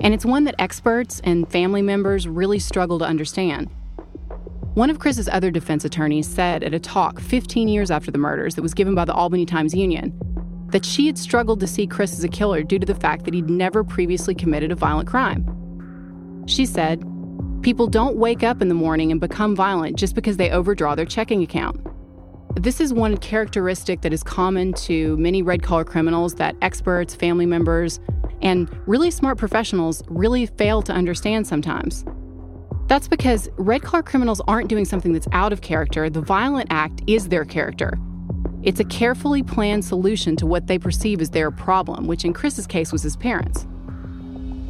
and 0.00 0.12
it's 0.12 0.26
one 0.26 0.44
that 0.44 0.56
experts 0.58 1.20
and 1.24 1.50
family 1.50 1.80
members 1.80 2.28
really 2.28 2.58
struggle 2.58 2.98
to 2.98 3.04
understand. 3.06 3.70
One 4.74 4.88
of 4.88 4.98
Chris's 4.98 5.28
other 5.28 5.50
defense 5.50 5.84
attorneys 5.84 6.26
said 6.26 6.62
at 6.62 6.72
a 6.72 6.80
talk 6.80 7.20
15 7.20 7.68
years 7.68 7.90
after 7.90 8.10
the 8.10 8.16
murders 8.16 8.54
that 8.54 8.62
was 8.62 8.72
given 8.72 8.94
by 8.94 9.04
the 9.04 9.12
Albany 9.12 9.44
Times 9.44 9.74
Union 9.74 10.18
that 10.68 10.82
she 10.82 11.06
had 11.06 11.18
struggled 11.18 11.60
to 11.60 11.66
see 11.66 11.86
Chris 11.86 12.14
as 12.14 12.24
a 12.24 12.28
killer 12.28 12.62
due 12.62 12.78
to 12.78 12.86
the 12.86 12.94
fact 12.94 13.26
that 13.26 13.34
he'd 13.34 13.50
never 13.50 13.84
previously 13.84 14.34
committed 14.34 14.72
a 14.72 14.74
violent 14.74 15.06
crime. 15.06 15.44
She 16.46 16.64
said, 16.64 17.04
People 17.60 17.86
don't 17.86 18.16
wake 18.16 18.42
up 18.42 18.62
in 18.62 18.68
the 18.68 18.74
morning 18.74 19.12
and 19.12 19.20
become 19.20 19.54
violent 19.54 19.98
just 19.98 20.14
because 20.14 20.38
they 20.38 20.50
overdraw 20.50 20.94
their 20.94 21.04
checking 21.04 21.42
account. 21.42 21.78
This 22.56 22.80
is 22.80 22.94
one 22.94 23.18
characteristic 23.18 24.00
that 24.00 24.12
is 24.14 24.22
common 24.22 24.72
to 24.74 25.18
many 25.18 25.42
red 25.42 25.62
collar 25.62 25.84
criminals 25.84 26.36
that 26.36 26.56
experts, 26.62 27.14
family 27.14 27.44
members, 27.44 28.00
and 28.40 28.70
really 28.88 29.10
smart 29.10 29.36
professionals 29.36 30.02
really 30.08 30.46
fail 30.46 30.80
to 30.80 30.92
understand 30.94 31.46
sometimes. 31.46 32.06
That's 32.88 33.08
because 33.08 33.48
red 33.56 33.82
collar 33.82 34.02
criminals 34.02 34.40
aren't 34.46 34.68
doing 34.68 34.84
something 34.84 35.12
that's 35.12 35.28
out 35.32 35.52
of 35.52 35.60
character. 35.60 36.10
The 36.10 36.20
violent 36.20 36.68
act 36.70 37.02
is 37.06 37.28
their 37.28 37.44
character. 37.44 37.98
It's 38.62 38.80
a 38.80 38.84
carefully 38.84 39.42
planned 39.42 39.84
solution 39.84 40.36
to 40.36 40.46
what 40.46 40.66
they 40.66 40.78
perceive 40.78 41.20
as 41.20 41.30
their 41.30 41.50
problem, 41.50 42.06
which 42.06 42.24
in 42.24 42.32
Chris's 42.32 42.66
case 42.66 42.92
was 42.92 43.02
his 43.02 43.16
parents. 43.16 43.66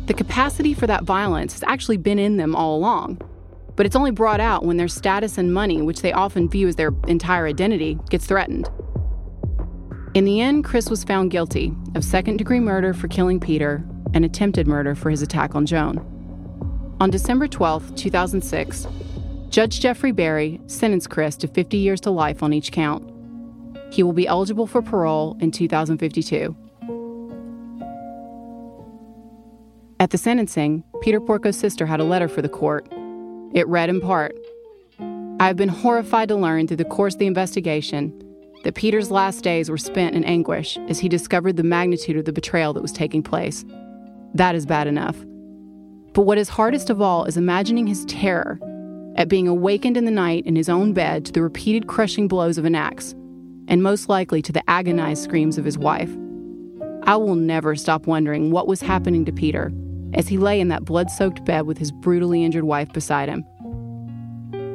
The 0.06 0.14
capacity 0.14 0.74
for 0.74 0.86
that 0.86 1.04
violence 1.04 1.52
has 1.52 1.62
actually 1.64 1.96
been 1.96 2.18
in 2.18 2.36
them 2.36 2.56
all 2.56 2.76
along, 2.76 3.20
but 3.76 3.86
it's 3.86 3.96
only 3.96 4.10
brought 4.10 4.40
out 4.40 4.64
when 4.64 4.76
their 4.76 4.88
status 4.88 5.38
and 5.38 5.52
money, 5.52 5.82
which 5.82 6.02
they 6.02 6.12
often 6.12 6.48
view 6.48 6.68
as 6.68 6.76
their 6.76 6.92
entire 7.06 7.46
identity, 7.46 7.98
gets 8.10 8.26
threatened. 8.26 8.68
In 10.14 10.24
the 10.24 10.40
end, 10.40 10.64
Chris 10.64 10.90
was 10.90 11.04
found 11.04 11.30
guilty 11.30 11.74
of 11.94 12.04
second 12.04 12.36
degree 12.36 12.60
murder 12.60 12.92
for 12.92 13.08
killing 13.08 13.40
Peter 13.40 13.84
and 14.12 14.24
attempted 14.24 14.66
murder 14.66 14.94
for 14.94 15.08
his 15.08 15.22
attack 15.22 15.54
on 15.54 15.66
Joan. 15.66 16.11
On 17.02 17.10
December 17.10 17.48
12, 17.48 17.96
2006, 17.96 18.86
Judge 19.48 19.80
Jeffrey 19.80 20.12
Berry 20.12 20.60
sentenced 20.68 21.10
Chris 21.10 21.34
to 21.38 21.48
50 21.48 21.76
years 21.76 22.00
to 22.02 22.12
life 22.12 22.44
on 22.44 22.52
each 22.52 22.70
count. 22.70 23.02
He 23.92 24.04
will 24.04 24.12
be 24.12 24.28
eligible 24.28 24.68
for 24.68 24.82
parole 24.82 25.36
in 25.40 25.50
2052. 25.50 26.56
At 29.98 30.10
the 30.10 30.16
sentencing, 30.16 30.84
Peter 31.00 31.20
Porco's 31.20 31.58
sister 31.58 31.86
had 31.86 31.98
a 31.98 32.04
letter 32.04 32.28
for 32.28 32.40
the 32.40 32.48
court. 32.48 32.86
It 33.52 33.66
read 33.66 33.88
in 33.88 34.00
part 34.00 34.36
I 35.00 35.48
have 35.48 35.56
been 35.56 35.70
horrified 35.70 36.28
to 36.28 36.36
learn 36.36 36.68
through 36.68 36.76
the 36.76 36.84
course 36.84 37.14
of 37.14 37.18
the 37.18 37.26
investigation 37.26 38.16
that 38.62 38.76
Peter's 38.76 39.10
last 39.10 39.42
days 39.42 39.68
were 39.68 39.76
spent 39.76 40.14
in 40.14 40.22
anguish 40.22 40.78
as 40.88 41.00
he 41.00 41.08
discovered 41.08 41.56
the 41.56 41.64
magnitude 41.64 42.16
of 42.16 42.26
the 42.26 42.32
betrayal 42.32 42.72
that 42.74 42.80
was 42.80 42.92
taking 42.92 43.24
place. 43.24 43.64
That 44.34 44.54
is 44.54 44.66
bad 44.66 44.86
enough. 44.86 45.16
But 46.14 46.22
what 46.22 46.38
is 46.38 46.48
hardest 46.48 46.90
of 46.90 47.00
all 47.00 47.24
is 47.24 47.36
imagining 47.36 47.86
his 47.86 48.04
terror 48.04 48.58
at 49.16 49.28
being 49.28 49.48
awakened 49.48 49.96
in 49.96 50.04
the 50.04 50.10
night 50.10 50.44
in 50.46 50.56
his 50.56 50.68
own 50.68 50.92
bed 50.92 51.24
to 51.26 51.32
the 51.32 51.42
repeated 51.42 51.86
crushing 51.86 52.28
blows 52.28 52.58
of 52.58 52.64
an 52.64 52.74
axe, 52.74 53.14
and 53.68 53.82
most 53.82 54.08
likely 54.08 54.42
to 54.42 54.52
the 54.52 54.68
agonized 54.68 55.22
screams 55.22 55.58
of 55.58 55.64
his 55.64 55.78
wife. 55.78 56.10
I 57.04 57.16
will 57.16 57.34
never 57.34 57.74
stop 57.76 58.06
wondering 58.06 58.50
what 58.50 58.68
was 58.68 58.80
happening 58.80 59.24
to 59.24 59.32
Peter 59.32 59.72
as 60.14 60.28
he 60.28 60.36
lay 60.36 60.60
in 60.60 60.68
that 60.68 60.84
blood 60.84 61.10
soaked 61.10 61.44
bed 61.44 61.66
with 61.66 61.78
his 61.78 61.90
brutally 61.90 62.44
injured 62.44 62.64
wife 62.64 62.92
beside 62.92 63.28
him. 63.28 63.44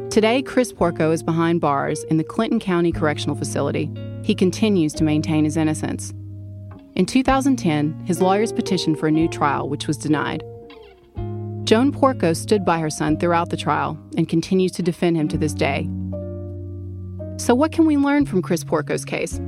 Today, 0.09 0.41
Chris 0.41 0.73
Porco 0.73 1.11
is 1.11 1.21
behind 1.21 1.61
bars 1.61 2.03
in 2.05 2.17
the 2.17 2.23
Clinton 2.23 2.59
County 2.59 2.91
Correctional 2.91 3.35
Facility. 3.35 3.91
He 4.23 4.33
continues 4.33 4.93
to 4.93 5.03
maintain 5.03 5.45
his 5.45 5.57
innocence. 5.57 6.13
In 6.95 7.05
2010, 7.05 8.05
his 8.05 8.21
lawyers 8.21 8.51
petitioned 8.51 8.97
for 8.97 9.07
a 9.07 9.11
new 9.11 9.27
trial, 9.27 9.69
which 9.69 9.85
was 9.85 9.97
denied. 9.97 10.43
Joan 11.67 11.91
Porco 11.91 12.31
stood 12.31 12.63
by 12.63 12.79
her 12.79 12.89
son 12.89 13.17
throughout 13.17 13.49
the 13.49 13.57
trial 13.57 13.97
and 14.15 14.29
continues 14.29 14.71
to 14.71 14.81
defend 14.81 15.17
him 15.17 15.27
to 15.27 15.37
this 15.37 15.53
day. 15.53 15.83
So, 17.35 17.53
what 17.53 17.73
can 17.73 17.85
we 17.85 17.97
learn 17.97 18.25
from 18.25 18.41
Chris 18.41 18.63
Porco's 18.63 19.03
case? 19.03 19.41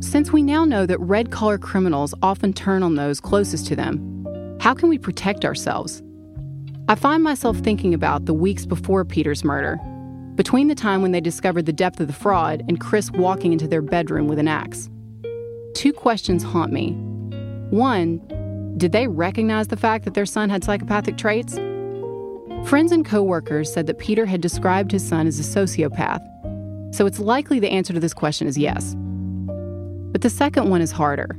Since 0.00 0.32
we 0.32 0.42
now 0.42 0.64
know 0.64 0.84
that 0.84 0.98
red 0.98 1.30
collar 1.30 1.56
criminals 1.56 2.12
often 2.22 2.52
turn 2.54 2.82
on 2.82 2.96
those 2.96 3.20
closest 3.20 3.68
to 3.68 3.76
them, 3.76 4.58
how 4.60 4.74
can 4.74 4.88
we 4.88 4.98
protect 4.98 5.44
ourselves? 5.44 6.02
I 6.88 6.96
find 6.96 7.22
myself 7.22 7.58
thinking 7.58 7.94
about 7.94 8.24
the 8.24 8.34
weeks 8.34 8.66
before 8.66 9.04
Peter's 9.04 9.44
murder, 9.44 9.78
between 10.34 10.66
the 10.66 10.74
time 10.74 11.02
when 11.02 11.12
they 11.12 11.20
discovered 11.20 11.66
the 11.66 11.72
depth 11.72 12.00
of 12.00 12.08
the 12.08 12.12
fraud 12.12 12.64
and 12.66 12.80
Chris 12.80 13.12
walking 13.12 13.52
into 13.52 13.68
their 13.68 13.80
bedroom 13.80 14.26
with 14.26 14.40
an 14.40 14.48
axe. 14.48 14.90
Two 15.74 15.92
questions 15.92 16.42
haunt 16.42 16.72
me. 16.72 16.94
One, 17.70 18.20
did 18.76 18.92
they 18.92 19.06
recognize 19.06 19.68
the 19.68 19.76
fact 19.76 20.04
that 20.04 20.14
their 20.14 20.26
son 20.26 20.50
had 20.50 20.64
psychopathic 20.64 21.16
traits? 21.16 21.54
Friends 22.68 22.92
and 22.92 23.04
coworkers 23.04 23.72
said 23.72 23.86
that 23.86 23.98
Peter 23.98 24.26
had 24.26 24.40
described 24.40 24.90
his 24.90 25.06
son 25.06 25.26
as 25.26 25.38
a 25.38 25.42
sociopath, 25.42 26.22
so 26.94 27.06
it's 27.06 27.20
likely 27.20 27.60
the 27.60 27.70
answer 27.70 27.92
to 27.92 28.00
this 28.00 28.14
question 28.14 28.46
is 28.46 28.58
yes. 28.58 28.94
But 30.12 30.22
the 30.22 30.30
second 30.30 30.70
one 30.70 30.80
is 30.80 30.90
harder. 30.90 31.38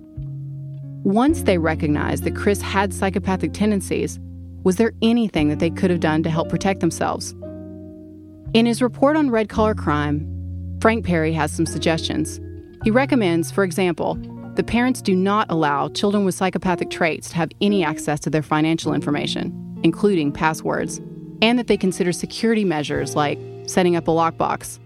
Once 1.04 1.44
they 1.44 1.58
recognized 1.58 2.24
that 2.24 2.36
Chris 2.36 2.62
had 2.62 2.94
psychopathic 2.94 3.54
tendencies, 3.54 4.20
was 4.64 4.78
there 4.78 4.94
anything 5.02 5.50
that 5.50 5.60
they 5.60 5.70
could 5.70 5.90
have 5.90 6.00
done 6.00 6.24
to 6.24 6.30
help 6.30 6.50
protect 6.50 6.80
themselves? 6.80 7.36
In 8.54 8.66
his 8.66 8.82
report 8.82 9.18
on 9.18 9.30
red 9.30 9.50
collar 9.50 9.76
crime, 9.76 10.28
Frank 10.80 11.06
Perri 11.06 11.34
has 11.34 11.52
some 11.52 11.66
suggestions. 11.66 12.40
He 12.84 12.92
recommends, 12.92 13.52
for 13.52 13.64
example, 13.64 14.18
the 14.56 14.64
parents 14.64 15.02
do 15.02 15.16
not 15.16 15.48
allow 15.50 15.90
children 15.90 16.26
with 16.26 16.36
psychopathic 16.36 16.90
traits 16.90 17.30
to 17.30 17.36
have 17.36 17.52
any 17.62 17.84
access 17.84 18.20
to 18.22 18.30
their 18.30 18.42
financial 18.42 18.94
information, 18.94 19.80
including 19.84 20.32
passwords, 20.32 21.00
and 21.42 21.60
that 21.60 21.68
they 21.68 21.78
consider 21.78 22.12
security 22.12 22.64
measures 22.64 23.16
like 23.16 23.40
setting 23.66 23.96
up 23.96 24.08
a 24.08 24.12
lockbox. 24.12 24.80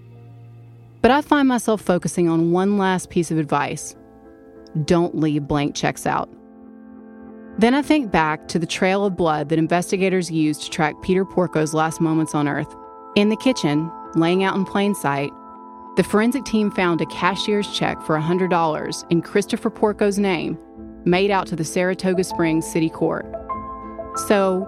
But 1.02 1.12
I 1.12 1.22
find 1.22 1.48
myself 1.48 1.82
focusing 1.82 2.28
on 2.28 2.52
one 2.52 2.78
last 2.78 3.10
piece 3.10 3.32
of 3.32 3.38
advice 3.38 3.96
don't 4.86 5.16
leave 5.16 5.48
blank 5.48 5.76
checks 5.76 6.06
out. 6.06 6.30
Then 7.58 7.74
I 7.74 7.82
think 7.82 8.12
back 8.12 8.48
to 8.50 8.60
the 8.60 8.66
trail 8.66 9.04
of 9.04 9.18
blood 9.18 9.50
that 9.50 9.60
investigators 9.60 10.32
used 10.32 10.62
to 10.64 10.70
track 10.70 10.96
Peter 11.02 11.26
Porco's 11.26 11.74
last 11.74 12.00
moments 12.00 12.36
on 12.36 12.48
Earth. 12.48 12.74
In 13.16 13.30
the 13.30 13.36
kitchen, 13.36 13.92
laying 14.16 14.44
out 14.44 14.56
in 14.56 14.64
plain 14.64 14.96
sight, 14.96 15.32
the 16.00 16.04
forensic 16.06 16.46
team 16.46 16.72
found 16.72 17.02
a 17.02 17.06
cashier's 17.08 17.70
check 17.74 18.02
for 18.04 18.18
$100 18.18 19.12
in 19.12 19.22
Christopher 19.22 19.70
Porco's 19.70 20.18
name 20.18 20.58
made 21.04 21.30
out 21.30 21.46
to 21.48 21.58
the 21.58 21.66
Saratoga 21.66 22.24
Springs 22.24 22.66
City 22.66 22.90
Court. 22.90 23.26
So, 24.28 24.66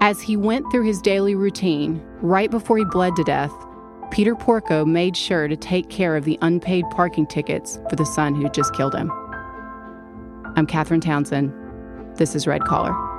as 0.00 0.20
he 0.20 0.36
went 0.36 0.64
through 0.70 0.84
his 0.84 1.02
daily 1.02 1.34
routine, 1.34 2.00
right 2.22 2.52
before 2.52 2.78
he 2.78 2.84
bled 2.84 3.16
to 3.16 3.24
death, 3.24 3.50
Peter 4.12 4.36
Porco 4.36 4.84
made 4.84 5.16
sure 5.16 5.48
to 5.48 5.56
take 5.56 5.90
care 5.90 6.14
of 6.14 6.24
the 6.24 6.38
unpaid 6.40 6.84
parking 6.92 7.26
tickets 7.26 7.80
for 7.90 7.96
the 7.96 8.06
son 8.06 8.36
who 8.36 8.48
just 8.50 8.72
killed 8.72 8.94
him. 8.94 9.10
I'm 10.54 10.68
Katherine 10.68 11.00
Townsend. 11.00 11.52
This 12.16 12.36
is 12.36 12.46
Red 12.46 12.62
Collar. 12.62 13.09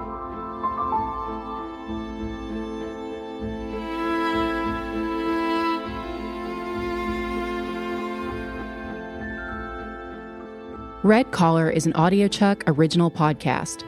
Red 11.03 11.31
Collar 11.31 11.71
is 11.71 11.87
an 11.87 11.93
AudioChuck 11.93 12.61
original 12.67 13.09
podcast. 13.09 13.83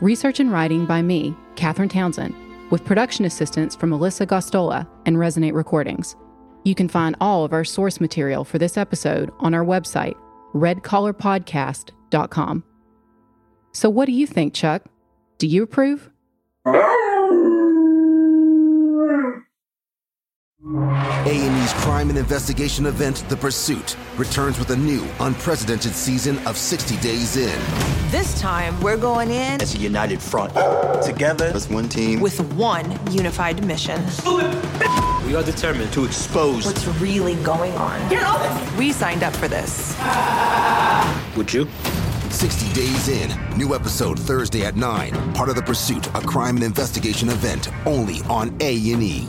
Research 0.00 0.40
and 0.40 0.50
writing 0.50 0.84
by 0.84 1.00
me, 1.00 1.32
Katherine 1.54 1.88
Townsend, 1.88 2.34
with 2.72 2.84
production 2.84 3.24
assistance 3.24 3.76
from 3.76 3.90
Melissa 3.90 4.26
Gostola 4.26 4.84
and 5.06 5.16
Resonate 5.16 5.54
Recordings. 5.54 6.16
You 6.64 6.74
can 6.74 6.88
find 6.88 7.14
all 7.20 7.44
of 7.44 7.52
our 7.52 7.62
source 7.62 8.00
material 8.00 8.42
for 8.42 8.58
this 8.58 8.76
episode 8.76 9.30
on 9.38 9.54
our 9.54 9.64
website, 9.64 10.16
redcollarpodcast.com. 10.54 12.64
So, 13.70 13.88
what 13.88 14.06
do 14.06 14.12
you 14.12 14.26
think, 14.26 14.54
Chuck? 14.54 14.82
Do 15.38 15.46
you 15.46 15.62
approve? 15.62 16.10
A&E's 20.66 21.72
crime 21.74 22.08
and 22.08 22.18
investigation 22.18 22.86
event, 22.86 23.22
The 23.28 23.36
Pursuit, 23.36 23.98
returns 24.16 24.58
with 24.58 24.70
a 24.70 24.76
new, 24.76 25.06
unprecedented 25.20 25.92
season 25.92 26.38
of 26.46 26.56
60 26.56 26.96
Days 26.98 27.36
In. 27.36 27.60
This 28.10 28.40
time, 28.40 28.80
we're 28.80 28.96
going 28.96 29.28
in 29.28 29.60
as 29.60 29.74
a 29.74 29.78
united 29.78 30.22
front. 30.22 30.54
Together 31.04 31.52
as 31.54 31.68
one 31.68 31.86
team. 31.90 32.18
with 32.18 32.40
one 32.54 32.98
unified 33.12 33.62
mission. 33.66 34.02
We 35.26 35.34
are 35.36 35.42
determined 35.42 35.92
to 35.92 36.06
expose. 36.06 36.64
What's 36.64 36.86
really 36.98 37.34
going 37.42 37.74
on? 37.74 38.08
Get 38.08 38.22
off! 38.22 38.78
We 38.78 38.90
signed 38.92 39.22
up 39.22 39.36
for 39.36 39.48
this. 39.48 39.94
Would 41.36 41.52
you? 41.52 41.68
60 42.30 42.72
Days 42.72 43.08
In. 43.08 43.58
New 43.58 43.74
episode 43.74 44.18
Thursday 44.18 44.64
at 44.64 44.76
9. 44.76 45.34
Part 45.34 45.50
of 45.50 45.56
The 45.56 45.62
Pursuit, 45.62 46.06
a 46.14 46.22
crime 46.22 46.56
and 46.56 46.64
investigation 46.64 47.28
event, 47.28 47.68
only 47.84 48.22
on 48.30 48.56
A&E. 48.60 49.28